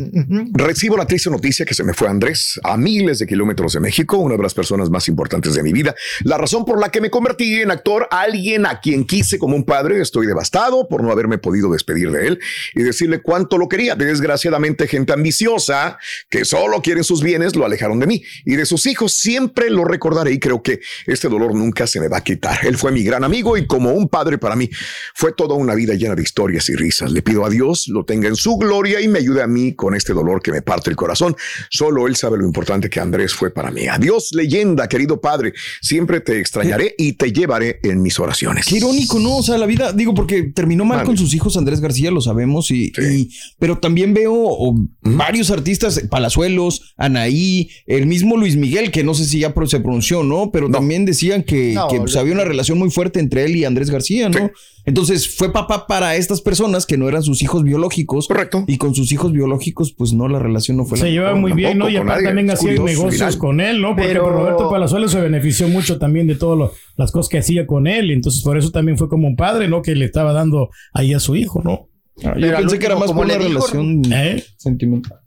Recibo 0.53 0.97
la 0.97 1.07
triste 1.07 1.31
noticia 1.31 1.65
que 1.65 1.75
se 1.75 1.85
me 1.85 1.95
fue 1.95 2.09
Andrés 2.09 2.59
a 2.65 2.77
miles 2.77 3.21
de 3.21 3.27
kilómetros 3.27 3.75
de 3.75 3.81
México, 3.81 4.17
una 4.17 4.37
de 4.37 4.43
las 4.43 4.55
personas 4.55 4.91
más 4.91 5.07
importantes 5.09 5.55
de 5.55 5.63
mi 5.63 5.73
vida. 5.73 5.95
La 6.25 6.39
razón 6.39 6.65
por 6.65 6.81
la 6.81 6.91
que 6.91 7.01
me 7.01 7.11
convertí 7.11 7.61
en 7.61 7.71
actor, 7.71 8.09
alguien 8.11 8.67
a 8.67 8.81
quien 8.81 9.05
quise 9.05 9.39
como 9.39 9.55
un 9.55 9.65
padre, 9.65 10.01
estoy 10.01 10.27
devastado 10.27 10.89
por 10.89 11.03
no 11.05 11.13
haberme 11.13 11.39
podido 11.39 11.71
despedir 11.71 12.11
de 12.11 12.27
él 12.27 12.41
y 12.75 12.83
decirle 12.83 13.23
cuánto 13.23 13.59
lo 13.59 13.69
quería. 13.69 13.95
Desgraciadamente, 13.95 14.89
gente 14.89 15.13
ambiciosa 15.13 15.99
que 16.29 16.45
solo 16.45 16.83
quieren 16.83 17.05
sus 17.05 17.23
bienes 17.23 17.55
lo 17.55 17.65
alejaron 17.65 18.01
de 18.01 18.07
mí 18.07 18.25
y 18.45 18.57
de 18.57 18.67
sus 18.67 18.87
hijos. 18.87 19.13
Siempre 19.13 19.71
lo 19.71 19.85
recordaré 19.85 20.33
y 20.33 20.39
creo 20.41 20.63
que 20.63 20.81
este 21.07 21.29
dolor 21.29 21.55
nunca 21.55 21.87
se 21.87 22.01
me 22.01 22.09
va 22.09 22.19
a 22.19 22.25
quitar. 22.25 22.40
Él 22.63 22.77
fue 22.77 22.93
mi 22.93 23.03
gran 23.03 23.25
amigo 23.25 23.57
y 23.57 23.67
como 23.67 23.93
un 23.93 24.09
padre 24.09 24.39
para 24.39 24.57
mí 24.57 24.69
fue 25.15 25.33
toda 25.33 25.55
una 25.55 25.75
vida 25.75 25.95
llena 25.95 26.15
de 26.15 26.23
historias 26.23 26.69
y 26.69 26.75
risas. 26.75 27.13
Le 27.13 27.23
pido 27.23 27.45
a 27.45 27.51
Dios 27.51 27.89
lo 27.89 28.05
tenga 28.05 28.29
en 28.29 28.37
su 28.37 28.57
gloria 28.57 29.01
y 29.01 29.09
me 29.09 29.19
ayude 29.19 29.43
a 29.43 29.47
mí 29.47 29.75
con 29.75 29.95
este 29.95 30.13
dolor 30.13 30.43
que 30.43 30.53
me 30.53 30.63
parte 30.63 30.91
el 30.91 30.97
corazón. 30.97 31.37
Solo 31.71 32.07
Él 32.07 32.17
sabe 32.17 32.39
lo 32.39 32.45
importante 32.47 32.89
que 32.91 33.01
Andrés 33.01 33.33
fue 33.35 33.51
para 33.51 33.71
mí. 33.71 33.87
Adiós, 33.89 34.31
leyenda, 34.33 34.89
querido 34.89 35.21
padre. 35.21 35.53
Siempre 35.81 36.21
te 36.21 36.39
extrañaré 36.39 36.95
y 36.99 37.15
te 37.15 37.33
llevaré 37.33 37.81
en 37.83 38.03
mis 38.03 38.19
oraciones. 38.21 38.67
Qué 38.67 38.77
irónico, 38.77 39.19
¿no? 39.19 39.39
O 39.39 39.43
sea, 39.43 39.59
la 39.59 39.67
vida, 39.67 39.93
digo, 39.93 40.15
porque 40.15 40.45
terminó 40.45 40.85
mal 40.85 40.99
Mande. 40.99 41.07
con 41.09 41.17
sus 41.19 41.35
hijos 41.35 41.57
Andrés 41.57 41.81
García, 41.81 42.11
lo 42.11 42.21
sabemos, 42.21 42.71
y, 42.71 42.93
Sí. 42.95 43.03
y- 43.03 43.31
pero 43.59 43.79
también 43.79 44.15
veo 44.15 44.33
o, 44.35 44.75
varios 45.03 45.51
artistas, 45.51 46.01
Palazuelos, 46.11 46.95
Anaí, 46.97 47.69
el 47.87 48.07
mismo 48.07 48.37
Luis 48.37 48.57
Miguel, 48.57 48.91
que 48.91 49.05
no 49.05 49.15
sé 49.15 49.25
si 49.25 49.41
ya 49.41 49.53
se 49.67 49.81
pronunció, 49.81 50.23
¿no? 50.23 50.51
Pero 50.53 50.69
No. 50.69 50.79
también 50.79 51.05
decían 51.05 51.43
que, 51.43 51.73
No, 51.75 51.89
que, 51.89 51.99
pues, 51.99 52.15
lo- 52.15 52.21
había 52.31 52.43
una 52.43 52.49
relación 52.49 52.79
muy 52.79 52.91
fuerte 52.91 53.21
entre 53.21 53.45
él 53.45 53.57
y 53.57 53.65
Andrés 53.65 53.91
García, 53.91 54.29
¿no? 54.29 54.39
Sí. 54.39 54.45
Entonces 54.87 55.29
fue 55.37 55.53
papá 55.53 55.87
para 55.87 56.17
estas 56.17 56.41
personas 56.41 56.87
que 56.87 56.97
no 56.97 57.09
eran 57.09 57.23
sus 57.23 57.43
hijos 57.43 57.63
biológicos. 57.65 58.27
Correcto. 58.29 58.65
Y 58.67 58.79
con 58.79 58.95
sus 58.95 59.13
hijos 59.13 59.33
biológicos, 59.33 59.93
pues 59.93 60.13
no, 60.13 60.27
la 60.29 60.39
relación 60.39 60.77
no 60.79 60.85
fue 60.87 60.99
la 60.99 61.05
Se 61.05 61.11
llevaba 61.13 61.35
mejor, 61.35 61.41
muy 61.51 61.53
bien, 61.53 61.79
¿no? 61.79 61.89
Y 61.89 61.97
aparte 61.97 62.25
también 62.25 62.51
hacía 62.51 62.73
negocios 62.73 63.15
final. 63.15 63.39
con 63.39 63.61
él, 63.61 63.81
¿no? 63.83 63.89
Porque 63.95 64.09
Pero- 64.09 64.31
Roberto 64.31 64.71
Palazuelos 64.71 65.13
se 65.13 65.21
benefició 65.21 65.69
mucho 65.69 65.99
también 65.99 66.27
de 66.27 66.35
todas 66.37 66.71
las 66.97 67.13
cosas 67.13 67.29
que 67.29 67.39
hacía 67.39 67.67
con 67.67 67.87
él. 67.87 68.11
y 68.11 68.15
Entonces, 68.15 68.43
por 68.43 68.57
eso 68.57 68.71
también 68.71 68.97
fue 68.97 69.09
como 69.09 69.27
un 69.29 69.37
padre, 69.37 69.69
¿no? 69.69 69.83
Que 69.83 69.95
le 69.95 70.05
estaba 70.07 70.33
dando 70.33 70.71
ahí 70.95 71.13
a 71.15 71.21
su 71.21 71.37
hijo, 71.37 71.61
¿no? 71.63 71.89
Ah, 72.25 72.35
Yo 72.35 72.41
Pero 72.41 72.57
pensé 72.59 72.79
que 72.79 72.87
era 72.87 72.97
más 72.97 73.13
por 73.13 73.25
una 73.25 73.37
relación 73.39 74.03
¿Eh? 74.13 74.45
sentimental. 74.57 75.19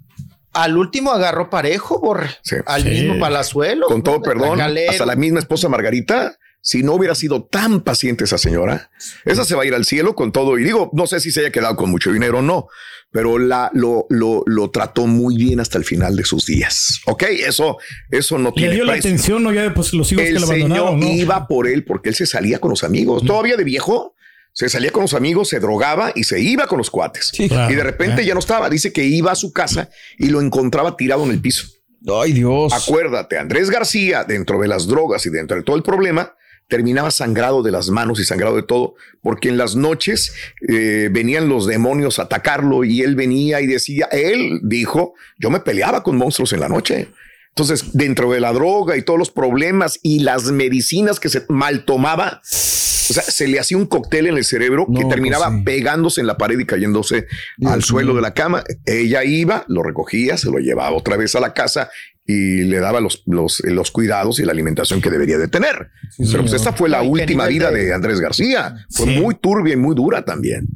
Al 0.54 0.78
último 0.78 1.12
agarró 1.12 1.50
parejo, 1.50 2.00
Borre. 2.00 2.28
Sí. 2.44 2.58
Al 2.68 2.84
Sí. 2.84 2.90
mismo 2.90 3.18
Palazuelo. 3.20 3.88
Con 3.88 4.04
todo 4.04 4.22
perdón, 4.22 4.60
Calero. 4.60 4.92
hasta 4.92 5.06
la 5.06 5.16
misma 5.16 5.40
esposa 5.40 5.68
Margarita, 5.68 6.36
si 6.66 6.82
no 6.82 6.94
hubiera 6.94 7.14
sido 7.14 7.44
tan 7.44 7.82
paciente 7.82 8.24
esa 8.24 8.38
señora, 8.38 8.90
esa 9.26 9.44
se 9.44 9.54
va 9.54 9.64
a 9.64 9.66
ir 9.66 9.74
al 9.74 9.84
cielo 9.84 10.16
con 10.16 10.32
todo. 10.32 10.58
Y 10.58 10.64
digo, 10.64 10.90
no 10.94 11.08
sé 11.08 11.20
si 11.20 11.30
se 11.30 11.42
haya 11.42 11.52
quedado 11.52 11.76
con 11.76 11.92
mucho 11.92 12.10
dinero 12.10 12.40
o 12.40 12.42
no, 12.42 12.70
pero 13.12 13.38
la, 13.38 13.70
lo, 13.74 14.06
lo, 14.10 14.44
lo 14.46 14.72
trató 14.72 15.06
muy 15.06 15.36
bien 15.36 15.60
hasta 15.60 15.78
el 15.78 15.84
final 15.84 16.16
de 16.16 16.24
sus 16.24 16.46
días. 16.46 17.02
Ok, 17.06 17.24
eso, 17.24 17.78
eso 18.10 18.38
no 18.38 18.52
Le 18.52 18.56
tiene 18.56 18.76
dio 18.76 18.86
la 18.86 18.94
atención, 18.94 19.44
¿no? 19.44 19.52
Ya 19.52 19.64
después 19.64 19.94
los 19.94 20.10
hijos 20.14 20.24
que 20.24 20.32
lo 20.32 20.46
abandonaron, 20.46 21.00
señor 21.02 21.14
¿no? 21.16 21.22
iba 21.22 21.48
por 21.50 21.68
él 21.68 21.84
porque 21.84 22.08
él 22.08 22.16
se 22.16 22.26
salía 22.26 22.60
con 22.60 22.70
los 22.70 22.86
amigos. 22.86 23.26
Todavía 23.26 23.58
de 23.58 23.66
viejo, 23.66 24.16
se 24.54 24.70
salía 24.70 24.92
con 24.92 25.02
los 25.02 25.14
amigos, 25.14 25.50
se 25.50 25.60
drogaba 25.60 26.14
y 26.16 26.24
se 26.24 26.40
iba 26.40 26.66
con 26.68 26.78
los 26.78 26.90
cuates. 26.90 27.32
Sí. 27.34 27.50
Claro, 27.50 27.74
y 27.74 27.76
de 27.76 27.84
repente 27.84 28.22
¿eh? 28.22 28.26
ya 28.26 28.36
no 28.36 28.40
estaba. 28.40 28.70
Dice 28.70 28.94
que 28.94 29.04
iba 29.04 29.34
a 29.34 29.36
su 29.36 29.52
casa 29.52 29.90
y 30.18 30.30
lo 30.30 30.40
encontraba 30.40 30.96
tirado 30.96 31.26
en 31.26 31.32
el 31.32 31.42
piso. 31.42 31.66
Ay, 32.08 32.32
Dios. 32.32 32.72
Acuérdate, 32.72 33.38
Andrés 33.38 33.70
García, 33.70 34.24
dentro 34.24 34.62
de 34.62 34.70
las 34.70 34.88
drogas 34.88 35.26
y 35.26 35.30
dentro 35.30 35.58
de 35.58 35.64
todo 35.64 35.76
el 35.76 35.84
problema, 35.84 36.34
terminaba 36.74 37.12
sangrado 37.12 37.62
de 37.62 37.70
las 37.70 37.92
manos 37.92 38.20
y 38.20 38.26
sangrado 38.26 38.56
de 38.56 38.64
todo, 38.64 38.96
porque 39.22 39.48
en 39.48 39.58
las 39.58 39.76
noches 39.76 40.34
eh, 40.68 41.08
venían 41.12 41.48
los 41.48 41.68
demonios 41.68 42.18
a 42.18 42.24
atacarlo 42.24 42.84
y 42.84 43.04
él 43.04 43.14
venía 43.16 43.62
y 43.62 43.68
decía, 43.68 44.08
él 44.12 44.60
dijo, 44.64 45.14
yo 45.38 45.52
me 45.52 45.60
peleaba 45.60 46.02
con 46.02 46.18
monstruos 46.18 46.52
en 46.52 46.62
la 46.62 46.70
noche. 46.70 47.10
Entonces, 47.50 47.94
dentro 47.94 48.32
de 48.32 48.40
la 48.40 48.54
droga 48.54 48.98
y 48.98 49.04
todos 49.04 49.20
los 49.20 49.30
problemas 49.30 50.00
y 50.02 50.22
las 50.22 50.46
medicinas 50.46 51.20
que 51.20 51.30
se 51.30 51.46
mal 51.48 51.86
tomaba, 51.86 52.42
o 52.42 53.14
sea, 53.14 53.22
se 53.22 53.48
le 53.48 53.60
hacía 53.60 53.78
un 53.78 53.86
cóctel 53.86 54.26
en 54.26 54.38
el 54.38 54.44
cerebro 54.44 54.88
que 54.92 55.06
terminaba 55.06 55.50
pues 55.50 55.60
sí. 55.60 55.64
pegándose 55.64 56.22
en 56.22 56.28
la 56.28 56.40
pared 56.40 56.58
y 56.58 56.66
cayéndose 56.66 57.28
Dios 57.58 57.72
al 57.72 57.84
suelo 57.84 58.16
de 58.16 58.22
la 58.22 58.34
cama. 58.34 58.64
Ella 58.88 59.24
iba, 59.24 59.64
lo 59.68 59.84
recogía, 59.84 60.38
se 60.38 60.50
lo 60.50 60.58
llevaba 60.58 60.98
otra 60.98 61.18
vez 61.18 61.36
a 61.36 61.40
la 61.40 61.54
casa 61.54 61.92
y 62.26 62.64
le 62.64 62.80
daba 62.80 63.02
los, 63.02 63.24
los, 63.26 63.62
los 63.66 63.92
cuidados 63.92 64.40
y 64.40 64.44
la 64.46 64.52
alimentación 64.54 65.02
que 65.02 65.10
debería 65.10 65.38
de 65.38 65.48
tener. 65.50 65.90
Sí, 66.12 66.24
Pero 66.32 66.44
pues 66.44 66.54
esta 66.54 66.72
fue 66.74 66.88
la 66.90 67.00
Ay, 67.02 67.10
última 67.10 67.48
vida 67.48 67.70
de- 67.72 67.86
de 67.86 67.94
Andrés 67.94 68.20
García. 68.22 68.76
Fue 68.90 69.08
Sí. 69.08 69.20
muy 69.20 69.36
turbia 69.36 69.74
y 69.74 69.78
muy 69.78 69.94
dura 69.96 70.24
también. 70.24 70.68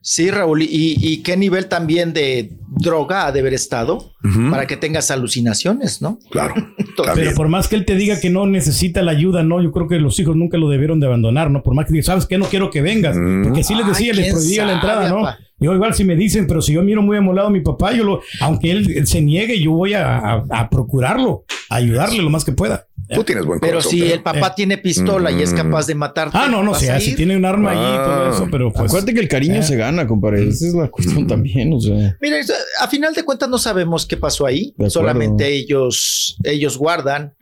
Sí, 0.00 0.30
Raúl. 0.30 0.62
¿Y, 0.62 0.96
y 1.00 1.22
qué 1.22 1.36
nivel 1.36 1.66
también 1.68 2.12
de 2.12 2.52
droga 2.68 3.26
ha 3.26 3.32
de 3.32 3.40
haber 3.40 3.54
estado 3.54 4.12
para 4.50 4.66
que 4.66 4.76
tengas 4.76 5.10
alucinaciones, 5.10 6.00
¿no? 6.02 6.18
Claro. 6.30 6.54
Pero 7.14 7.34
por 7.34 7.48
más 7.48 7.68
que 7.68 7.76
él 7.76 7.84
te 7.84 7.94
diga 7.96 8.20
que 8.20 8.30
no 8.30 8.46
necesita 8.46 9.02
la 9.02 9.12
ayuda, 9.12 9.42
no, 9.42 9.62
yo 9.62 9.70
creo 9.72 9.88
que 9.88 9.98
los 9.98 10.18
hijos 10.20 10.36
nunca 10.36 10.58
lo 10.58 10.68
debieron 10.68 11.00
de 11.00 11.06
abandonar, 11.06 11.50
¿no? 11.50 11.62
Por 11.62 11.74
más 11.74 11.86
que 11.86 11.92
diga, 11.92 12.04
¿sabes 12.04 12.26
qué? 12.26 12.38
No 12.38 12.46
quiero 12.46 12.70
que 12.70 12.80
vengas. 12.82 13.16
Mm. 13.16 13.44
Porque 13.44 13.64
sí 13.64 13.74
les 13.74 13.84
Ay, 13.84 13.90
decía, 13.90 14.12
les 14.14 14.32
prohibía 14.32 14.64
la 14.66 14.72
entrada, 14.74 15.08
¿no? 15.08 15.18
apa. 15.26 15.38
Yo 15.60 15.74
igual 15.74 15.92
si 15.94 16.04
me 16.04 16.14
dicen, 16.14 16.46
pero 16.46 16.62
si 16.62 16.72
yo 16.72 16.82
miro 16.82 17.02
muy 17.02 17.16
amolado 17.16 17.48
a 17.48 17.50
mi 17.50 17.60
papá, 17.60 17.92
yo 17.92 18.04
lo, 18.04 18.20
aunque 18.40 18.70
él, 18.70 18.92
él 18.96 19.06
se 19.08 19.20
niegue, 19.20 19.60
yo 19.60 19.72
voy 19.72 19.94
a, 19.94 20.16
a- 20.18 20.44
a 20.50 20.70
procurarlo, 20.70 21.44
a 21.68 21.76
ayudarle 21.76 22.22
lo 22.22 22.30
más 22.30 22.44
que 22.44 22.52
pueda. 22.52 22.86
Tú 23.14 23.24
tienes 23.24 23.44
buen 23.46 23.58
Pero 23.60 23.74
corazón. 23.74 23.90
si 23.92 24.00
pero- 24.00 24.14
el 24.14 24.22
papá 24.22 24.48
eh. 24.48 24.52
tiene 24.56 24.78
pistola 24.78 25.30
y 25.30 25.40
es 25.42 25.52
Mm. 25.52 25.56
capaz 25.56 25.86
de 25.86 25.94
matarte. 25.94 26.36
Ah, 26.38 26.46
no, 26.48 26.62
no, 26.62 26.72
¿vas 26.72 26.80
sé, 26.80 26.90
a 26.90 27.00
si 27.00 27.14
tiene 27.14 27.36
un 27.36 27.44
arma 27.44 27.70
allí 27.70 27.80
y 27.80 27.96
todo 28.04 28.26
Ah. 28.26 28.30
eso, 28.34 28.48
pero 28.50 28.70
pues. 28.72 28.84
Acuérdate 28.90 29.14
que 29.14 29.20
el 29.20 29.28
cariño 29.28 29.60
eh. 29.60 29.62
se 29.62 29.76
gana, 29.76 30.06
compadre. 30.06 30.46
Esa 30.48 30.66
es 30.66 30.74
la 30.74 30.88
cuestión 30.88 31.26
también, 31.26 31.72
o 31.72 31.80
sea. 31.80 32.16
Mira, 32.20 32.36
a 32.80 32.88
final 32.88 33.14
de 33.14 33.22
cuentas 33.22 33.48
no 33.48 33.58
sabemos 33.58 34.04
qué 34.06 34.16
pasó 34.16 34.44
ahí. 34.46 34.74
Solamente 34.88 35.46
ellos, 35.48 36.36
ellos 36.44 36.76
guardan 36.76 37.34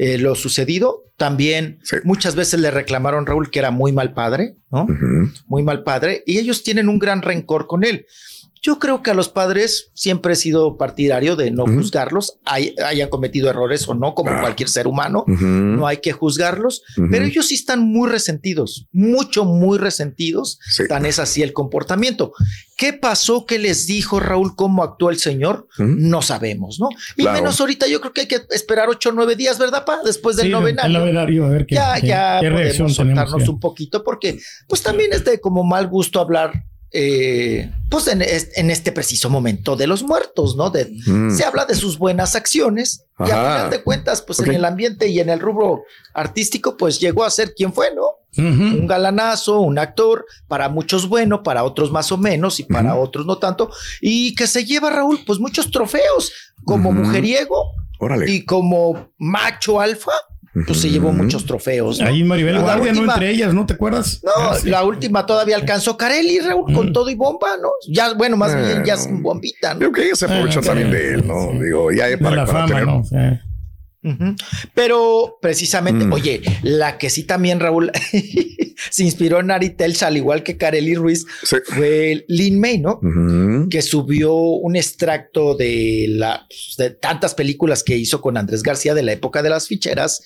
eh, 0.00 0.16
lo 0.18 0.36
sucedido. 0.36 1.02
También 1.16 1.80
Sí. 1.82 1.96
muchas 2.04 2.36
veces 2.36 2.60
le 2.60 2.70
reclamaron 2.70 3.26
Raúl 3.26 3.50
que 3.50 3.58
era 3.58 3.72
muy 3.72 3.90
mal 3.90 4.14
padre, 4.14 4.54
¿no? 4.70 4.86
Muy 5.48 5.64
mal 5.64 5.82
padre. 5.82 6.22
Y 6.24 6.38
ellos 6.38 6.62
tienen 6.62 6.88
un 6.88 7.00
gran 7.00 7.20
rencor 7.22 7.66
con 7.66 7.82
él. 7.82 8.06
Yo 8.62 8.78
creo 8.78 9.02
que 9.02 9.10
a 9.10 9.14
los 9.14 9.28
padres 9.28 9.90
siempre 9.94 10.32
he 10.32 10.36
sido 10.36 10.76
partidario 10.76 11.36
de 11.36 11.50
no 11.50 11.64
juzgarlos, 11.66 12.38
hay- 12.44 12.74
hayan 12.84 13.08
cometido 13.08 13.48
errores 13.50 13.88
o 13.88 13.94
no, 13.94 14.14
como 14.14 14.30
Ah. 14.30 14.40
cualquier 14.40 14.68
ser 14.68 14.86
humano. 14.86 15.24
No 15.26 15.86
hay 15.86 15.98
que 15.98 16.12
juzgarlos, 16.12 16.82
pero 17.10 17.24
ellos 17.24 17.46
sí 17.48 17.54
están 17.54 17.80
muy 17.80 18.08
resentidos, 18.08 18.86
mucho, 18.92 19.44
muy 19.44 19.78
resentidos. 19.78 20.58
Sí. 20.70 20.84
Tan 20.88 21.06
es 21.06 21.18
así 21.18 21.42
el 21.42 21.52
comportamiento. 21.52 22.32
¿Qué 22.76 22.92
pasó? 22.92 23.44
¿Qué 23.46 23.58
les 23.58 23.86
dijo 23.86 24.20
Raúl? 24.20 24.54
¿Cómo 24.54 24.82
actuó 24.84 25.10
el 25.10 25.18
señor? 25.18 25.66
No 25.78 26.22
sabemos, 26.22 26.78
¿no? 26.78 26.88
Y 27.16 27.22
Claro. 27.22 27.38
menos 27.38 27.60
ahorita, 27.60 27.86
yo 27.88 28.00
creo 28.00 28.12
que 28.12 28.20
hay 28.22 28.28
que 28.28 28.40
esperar 28.50 28.88
ocho 28.88 29.08
o 29.08 29.12
nueve 29.12 29.34
días, 29.36 29.58
¿verdad, 29.58 29.84
pa? 29.84 29.98
Después 30.04 30.36
del 30.36 30.46
Sí, 30.46 30.52
novenario. 30.52 30.86
el 30.96 31.02
novenario, 31.02 31.46
a 31.46 31.48
ver 31.48 31.66
qué, 31.66 31.74
ya, 31.74 31.94
qué- 32.00 32.06
ya 32.06 32.38
qué 32.40 32.50
podemos 32.50 32.94
soltarnos 32.94 33.48
un 33.48 33.58
poquito, 33.60 34.04
porque 34.04 34.38
pues 34.68 34.82
también 34.82 35.12
es 35.12 35.24
de 35.24 35.40
como 35.40 35.64
mal 35.64 35.88
gusto 35.88 36.20
hablar. 36.20 36.52
Eh, 36.92 37.70
pues 37.90 38.06
en, 38.08 38.22
es- 38.22 38.50
en 38.56 38.70
este 38.70 38.92
preciso 38.92 39.28
momento 39.30 39.76
de 39.76 39.86
los 39.86 40.02
muertos, 40.02 40.56
¿no? 40.56 40.70
De, 40.70 40.86
Mm. 41.06 41.30
Se 41.36 41.44
habla 41.44 41.64
de 41.66 41.74
sus 41.74 41.98
buenas 41.98 42.34
acciones 42.34 43.04
y 43.20 43.24
a 43.24 43.26
final 43.26 43.70
de 43.70 43.82
cuentas, 43.82 44.22
pues 44.22 44.38
en 44.40 44.52
el 44.54 44.64
ambiente 44.64 45.08
y 45.08 45.20
en 45.20 45.28
el 45.28 45.40
rubro 45.40 45.82
artístico, 46.14 46.76
pues 46.76 46.98
llegó 47.00 47.24
a 47.24 47.30
ser 47.30 47.54
quien 47.54 47.72
fue, 47.72 47.94
¿no? 47.94 48.02
Un 48.36 48.86
galanazo, 48.86 49.60
un 49.60 49.78
actor, 49.78 50.24
para 50.46 50.68
muchos 50.68 51.08
bueno, 51.08 51.42
para 51.42 51.64
otros 51.64 51.90
más 51.90 52.12
o 52.12 52.16
menos 52.18 52.60
y 52.60 52.62
para 52.64 52.94
otros 52.94 53.26
no 53.26 53.38
tanto, 53.38 53.70
y 54.00 54.34
que 54.36 54.46
se 54.46 54.64
lleva 54.64 54.90
Raúl 54.90 55.20
pues 55.26 55.40
muchos 55.40 55.70
trofeos 55.72 56.30
como 56.64 56.92
mujeriego 56.92 57.72
Órale. 57.98 58.30
y 58.30 58.44
como 58.44 59.10
macho 59.18 59.80
alfa, 59.80 60.12
pues 60.66 60.80
se 60.80 60.90
llevó 60.90 61.12
muchos 61.12 61.44
trofeos. 61.46 62.00
¿no? 62.00 62.06
Ahí 62.06 62.24
Maribel 62.24 62.54
La 62.56 62.60
Guardia, 62.62 62.92
¿no? 62.92 62.98
última- 63.00 63.14
Entre 63.14 63.30
ellas, 63.30 63.54
¿no 63.54 63.66
te 63.66 63.74
acuerdas? 63.74 64.20
No, 64.24 64.30
Ah, 64.36 64.56
sí. 64.60 64.68
la 64.68 64.84
última 64.84 65.24
todavía 65.26 65.56
alcanzó 65.56 65.96
Carelli, 65.96 66.40
Raúl, 66.40 66.72
con 66.74 66.90
Mm. 66.90 66.92
todo 66.92 67.10
y 67.10 67.14
bomba, 67.14 67.48
¿no? 67.62 67.68
Ya, 67.88 68.14
bueno, 68.14 68.36
más 68.36 68.54
bien 68.56 68.84
ya 68.84 68.94
es 68.94 69.08
bombita, 69.10 69.74
¿no? 69.74 69.78
Creo 69.80 69.92
que 69.92 70.04
ella 70.06 70.14
se 70.16 70.24
aprovechó 70.24 70.60
Ah, 70.60 70.62
también 70.66 70.90
de 70.90 71.14
él, 71.14 71.26
¿no? 71.26 71.50
sí. 71.52 71.58
Digo, 71.64 71.92
ya 71.92 72.06
De 72.06 72.18
para, 72.18 72.36
la 72.36 72.46
para 72.46 72.66
fama, 72.66 72.80
tener- 72.80 72.86
¿no? 72.86 73.02
Pero 74.74 75.38
precisamente, 75.40 76.04
Mm. 76.06 76.12
oye, 76.12 76.42
la 76.62 76.98
que 76.98 77.10
sí 77.10 77.24
también 77.24 77.60
Raúl 77.60 77.90
se 78.90 79.04
inspiró 79.04 79.40
en 79.40 79.50
Ari 79.50 79.70
Telch, 79.70 80.02
al 80.02 80.16
igual 80.16 80.42
que 80.42 80.56
Carelli 80.56 80.94
Ruiz, 80.94 81.26
Sí. 81.44 81.56
fue 81.64 82.24
Lin 82.28 82.60
May, 82.60 82.78
¿no? 82.78 83.00
Que 83.70 83.82
subió 83.82 84.34
un 84.34 84.76
extracto 84.76 85.54
de, 85.56 86.06
la, 86.08 86.46
pues, 86.48 86.74
de 86.78 86.90
tantas 86.90 87.34
películas 87.34 87.82
que 87.82 87.96
hizo 87.96 88.20
con 88.20 88.36
Andrés 88.36 88.62
García 88.62 88.94
de 88.94 89.02
la 89.02 89.12
época 89.12 89.42
de 89.42 89.50
las 89.50 89.66
ficheras 89.68 90.22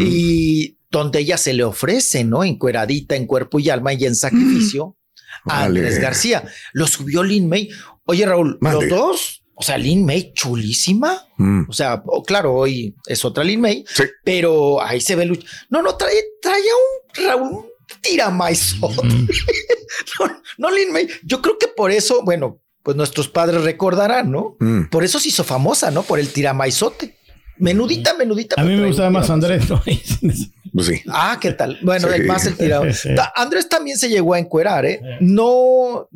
y 0.00 0.76
donde 0.90 1.20
ella 1.20 1.36
se 1.36 1.52
le 1.52 1.62
ofrece, 1.64 2.24
¿no? 2.24 2.42
Encueradita 2.44 3.14
en 3.16 3.26
cuerpo 3.26 3.60
y 3.60 3.70
alma 3.70 3.92
y 3.92 4.04
en 4.04 4.16
sacrificio 4.16 4.96
a 5.44 5.60
Órale. 5.62 5.80
Andrés 5.80 6.00
García. 6.00 6.44
Lo 6.72 6.86
subió 6.86 7.22
Lin 7.22 7.48
May. 7.48 7.68
Oye, 8.06 8.26
Raúl, 8.26 8.58
Mande. 8.60 8.88
los 8.88 8.98
dos, 8.98 9.39
o 9.60 9.62
sea, 9.62 9.76
Lin 9.76 10.06
May 10.06 10.32
chulísima. 10.32 11.26
Mm. 11.36 11.64
O 11.68 11.72
sea, 11.74 12.02
oh, 12.06 12.22
claro, 12.22 12.54
hoy 12.54 12.96
es 13.06 13.22
otra 13.26 13.44
Lin 13.44 13.60
May, 13.60 13.84
Sí. 13.92 14.04
pero 14.24 14.82
ahí 14.82 15.00
se 15.02 15.14
ve 15.16 15.26
lucha. 15.26 15.46
No, 15.68 15.82
no, 15.82 15.96
trae, 15.96 16.14
traía 16.40 16.72
un 16.74 17.26
Raúl 17.26 17.52
un 17.52 17.66
tiramaizote. 18.00 19.06
Mm. 19.06 19.28
No, 20.18 20.26
no, 20.56 20.70
Lin 20.76 20.92
May. 20.92 21.08
Yo 21.24 21.42
creo 21.42 21.58
que 21.58 21.66
por 21.68 21.90
eso, 21.90 22.22
bueno, 22.24 22.60
pues 22.82 22.96
nuestros 22.96 23.28
padres 23.28 23.62
recordarán, 23.64 24.30
¿no? 24.30 24.56
Mm. 24.60 24.84
Por 24.84 25.04
eso 25.04 25.18
se 25.18 25.28
hizo 25.28 25.44
famosa, 25.44 25.90
¿no? 25.90 26.02
Por 26.04 26.18
el 26.20 26.32
tiramaizote. 26.32 27.16
Menudita, 27.58 28.14
menudita. 28.14 28.54
A 28.58 28.64
mí 28.64 28.70
me 28.70 28.76
trae 28.78 28.88
gustaba 28.88 29.10
más. 29.10 29.28
Andrés. 29.28 29.68
¿no? 29.68 29.82
Pues 30.72 30.86
sí. 30.86 31.02
Ah, 31.08 31.36
¿qué 31.40 31.52
tal? 31.52 31.78
Bueno, 31.82 32.08
Sí. 32.08 32.14
el 32.14 32.26
más 32.26 32.46
el 32.46 32.56
tirado. 32.56 32.84
Andrés 33.34 33.68
también 33.68 33.98
se 33.98 34.08
llegó 34.08 34.32
a 34.34 34.38
encuerar, 34.38 34.86
¿eh? 34.86 35.00
No 35.20 36.08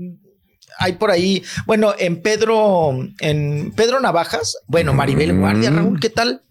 hay 0.79 0.93
por 0.95 1.11
ahí, 1.11 1.43
bueno, 1.67 1.95
en 1.99 2.21
Pedro, 2.23 2.91
en 3.21 3.73
Pedro 3.77 4.01
Navajas, 4.01 4.59
bueno, 4.67 4.93
Maribel 4.95 5.33
Mm. 5.35 5.41
Guardia, 5.41 5.71
Raúl, 5.71 6.01
¿qué 6.01 6.11
tal? 6.11 6.43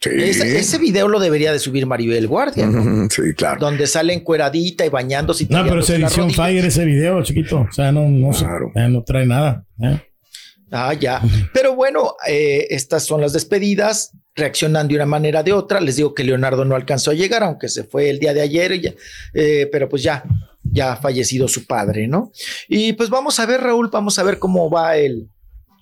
Sí. 0.00 0.10
Ese, 0.12 0.58
ese 0.58 0.78
video 0.78 1.08
lo 1.08 1.18
debería 1.18 1.52
de 1.52 1.58
subir 1.58 1.86
Maribel 1.86 2.26
Guardia, 2.28 2.66
¿no? 2.66 2.80
Ujú, 2.80 3.08
Sí, 3.10 3.34
claro. 3.34 3.58
donde 3.58 3.86
sale 3.86 4.12
encueradita 4.12 4.84
y 4.84 4.90
bañándose. 4.90 5.44
y 5.44 5.46
No, 5.48 5.64
pero 5.64 5.80
es 5.80 5.88
edición. 5.90 6.30
Fire 6.30 6.64
ese 6.64 6.84
video, 6.84 7.22
chiquito. 7.22 7.66
O 7.68 7.72
sea, 7.72 7.90
no, 7.92 8.06
no, 8.08 8.32
se- 8.34 8.44
Claro. 8.44 8.70
eh, 8.74 8.88
no 8.90 9.02
trae 9.02 9.24
nada. 9.24 9.64
¿eh? 9.82 10.00
Ah, 10.70 10.92
ya. 10.92 11.22
Pero 11.54 11.74
bueno, 11.74 12.14
eh, 12.28 12.66
estas 12.70 13.04
son 13.06 13.20
las 13.22 13.32
despedidas. 13.32 14.12
Reaccionan 14.34 14.86
de 14.86 14.96
una 14.96 15.06
manera 15.06 15.40
o 15.40 15.42
de 15.44 15.52
otra. 15.54 15.80
Les 15.80 15.96
digo 15.96 16.12
que 16.12 16.24
Leonardo 16.24 16.66
no 16.66 16.74
alcanzó 16.74 17.10
a 17.10 17.14
llegar, 17.14 17.42
aunque 17.42 17.68
se 17.68 17.84
fue 17.84 18.10
el 18.10 18.18
día 18.18 18.34
de 18.34 18.42
ayer, 18.42 18.72
y 18.72 18.80
ya, 18.82 18.92
eh, 19.32 19.66
pero 19.72 19.88
pues 19.88 20.02
ya, 20.02 20.24
ya 20.76 20.92
ha 20.92 20.96
fallecido 20.96 21.48
su 21.48 21.66
padre, 21.66 22.06
¿no? 22.06 22.30
Y 22.68 22.92
pues 22.92 23.10
vamos 23.10 23.40
a 23.40 23.46
ver, 23.46 23.60
Raúl, 23.62 23.88
vamos 23.90 24.18
a 24.18 24.22
ver 24.22 24.38
cómo 24.38 24.70
va 24.70 24.96
el, 24.96 25.28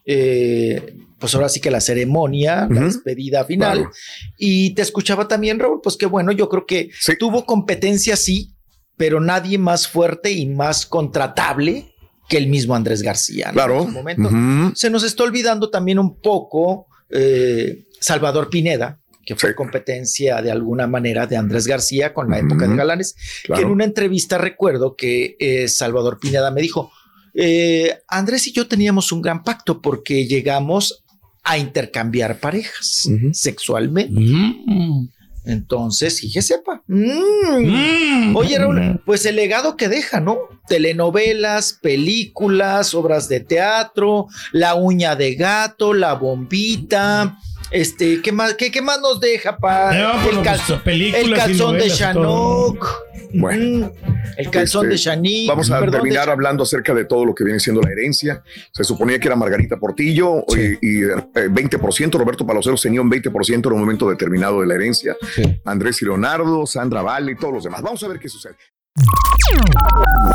eh, 0.06 0.96
pues 1.18 1.34
ahora 1.34 1.48
sí 1.48 1.60
que 1.60 1.70
la 1.70 1.80
ceremonia, 1.80 2.68
la 2.70 2.82
despedida 2.82 3.44
final. 3.44 3.78
Claro. 3.78 3.92
Y 4.38 4.74
te 4.74 4.82
escuchaba 4.82 5.26
también, 5.28 5.58
Raúl, 5.58 5.80
pues 5.82 5.96
que 5.96 6.06
bueno, 6.06 6.32
yo 6.32 6.48
creo 6.48 6.66
que 6.66 6.90
Sí. 7.00 7.14
tuvo 7.18 7.44
competencia, 7.46 8.16
sí, 8.16 8.54
pero 8.96 9.20
nadie 9.20 9.58
más 9.58 9.88
fuerte 9.88 10.30
y 10.32 10.46
más 10.46 10.86
contratable 10.86 11.94
que 12.28 12.36
el 12.36 12.46
mismo 12.48 12.74
Andrés 12.74 13.02
García. 13.02 13.46
¿no? 13.48 13.52
Claro. 13.54 13.80
En 13.80 13.86
su 13.86 13.92
momento. 13.92 14.30
Se 14.76 14.90
nos 14.90 15.02
está 15.02 15.24
olvidando 15.24 15.70
también 15.70 15.98
un 15.98 16.20
poco 16.20 16.86
eh, 17.10 17.84
Salvador 18.00 18.50
Pineda, 18.50 19.00
que 19.24 19.36
fue 19.36 19.50
Sí. 19.50 19.54
competencia 19.56 20.40
de 20.42 20.50
alguna 20.50 20.86
manera 20.86 21.26
de 21.26 21.36
Andrés 21.36 21.66
García 21.66 22.12
con 22.14 22.30
la 22.30 22.38
época 22.38 22.66
de. 22.68 22.76
Galanes, 22.76 23.14
Claro. 23.44 23.60
que 23.60 23.66
en 23.66 23.72
una 23.72 23.84
entrevista 23.84 24.38
recuerdo 24.38 24.96
que 24.96 25.36
eh, 25.38 25.68
Salvador 25.68 26.18
Pineda 26.20 26.50
me 26.50 26.60
dijo, 26.62 26.90
eh, 27.34 27.98
Andrés 28.08 28.46
y 28.46 28.52
yo 28.52 28.68
teníamos 28.68 29.10
un 29.12 29.20
gran 29.22 29.42
pacto 29.42 29.80
porque 29.82 30.26
llegamos 30.26 31.04
a 31.42 31.58
intercambiar 31.58 32.38
parejas 32.40 33.08
sexualmente. 33.32 34.18
Mm. 34.20 35.08
Entonces, 35.46 36.20
fíjese, 36.20 36.58
pa. 36.64 36.82
Mm. 36.86 38.30
Mm. 38.30 38.36
Oye, 38.36 38.58
Raúl, 38.58 39.00
pues 39.04 39.26
el 39.26 39.36
legado 39.36 39.76
que 39.76 39.88
deja, 39.90 40.20
¿no? 40.20 40.38
Telenovelas, 40.68 41.74
películas, 41.82 42.94
obras 42.94 43.28
de 43.28 43.40
teatro, 43.40 44.26
La 44.52 44.74
uña 44.74 45.16
de 45.16 45.34
gato, 45.34 45.92
La 45.92 46.14
bombita, 46.14 47.38
este, 47.74 48.22
¿qué 48.22 48.32
más, 48.32 48.54
qué, 48.54 48.70
qué 48.70 48.80
más 48.80 49.00
nos 49.00 49.20
deja, 49.20 49.58
pa? 49.58 49.92
No, 49.92 50.12
pues, 50.22 50.36
el, 50.36 50.42
calzón, 50.42 50.80
películas 50.82 51.22
el 51.24 51.30
y 51.30 51.34
calzón 51.34 51.74
de 51.74 51.86
todo. 51.88 51.96
Chanok. 51.96 52.88
Bueno. 53.34 53.86
Mm, 53.88 54.14
el 54.36 54.50
calzón 54.50 54.84
Este, 54.84 54.92
de 54.92 54.96
Shanique. 54.96 55.48
Vamos 55.48 55.70
a 55.70 55.80
terminar 55.86 56.30
hablando 56.30 56.62
acerca 56.62 56.94
de 56.94 57.04
todo 57.04 57.24
lo 57.24 57.34
que 57.34 57.42
viene 57.44 57.58
siendo 57.58 57.82
la 57.82 57.90
herencia. 57.90 58.42
Se 58.72 58.84
suponía 58.84 59.18
que 59.18 59.26
era 59.28 59.36
Margarita 59.36 59.76
Portillo 59.76 60.44
Sí. 60.48 60.78
y, 60.80 60.98
y, 61.00 61.02
eh, 61.02 61.48
20%, 61.50 62.16
Roberto 62.18 62.46
Palaceros 62.46 62.80
tenía 62.80 63.00
un 63.00 63.10
20% 63.10 63.66
en 63.68 63.72
un 63.72 63.80
momento 63.80 64.08
determinado 64.08 64.60
de 64.60 64.66
la 64.68 64.74
herencia. 64.74 65.16
Sí. 65.34 65.60
Andrés 65.64 66.00
y 66.02 66.04
Leonardo, 66.04 66.66
Sandra 66.66 67.02
Valle 67.02 67.32
y 67.32 67.36
todos 67.36 67.54
los 67.54 67.64
demás. 67.64 67.82
Vamos 67.82 68.02
a 68.04 68.08
ver 68.08 68.18
qué 68.20 68.28
sucede. 68.28 68.54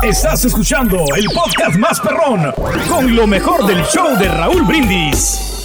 Estás 0.02 0.44
escuchando 0.44 0.98
el 1.16 1.24
podcast 1.34 1.76
más 1.78 1.98
perrón 2.00 2.52
con 2.88 3.16
lo 3.16 3.26
mejor 3.26 3.66
del 3.66 3.82
show 3.84 4.18
de 4.18 4.28
Raúl 4.28 4.62
Brindis. 4.64 5.59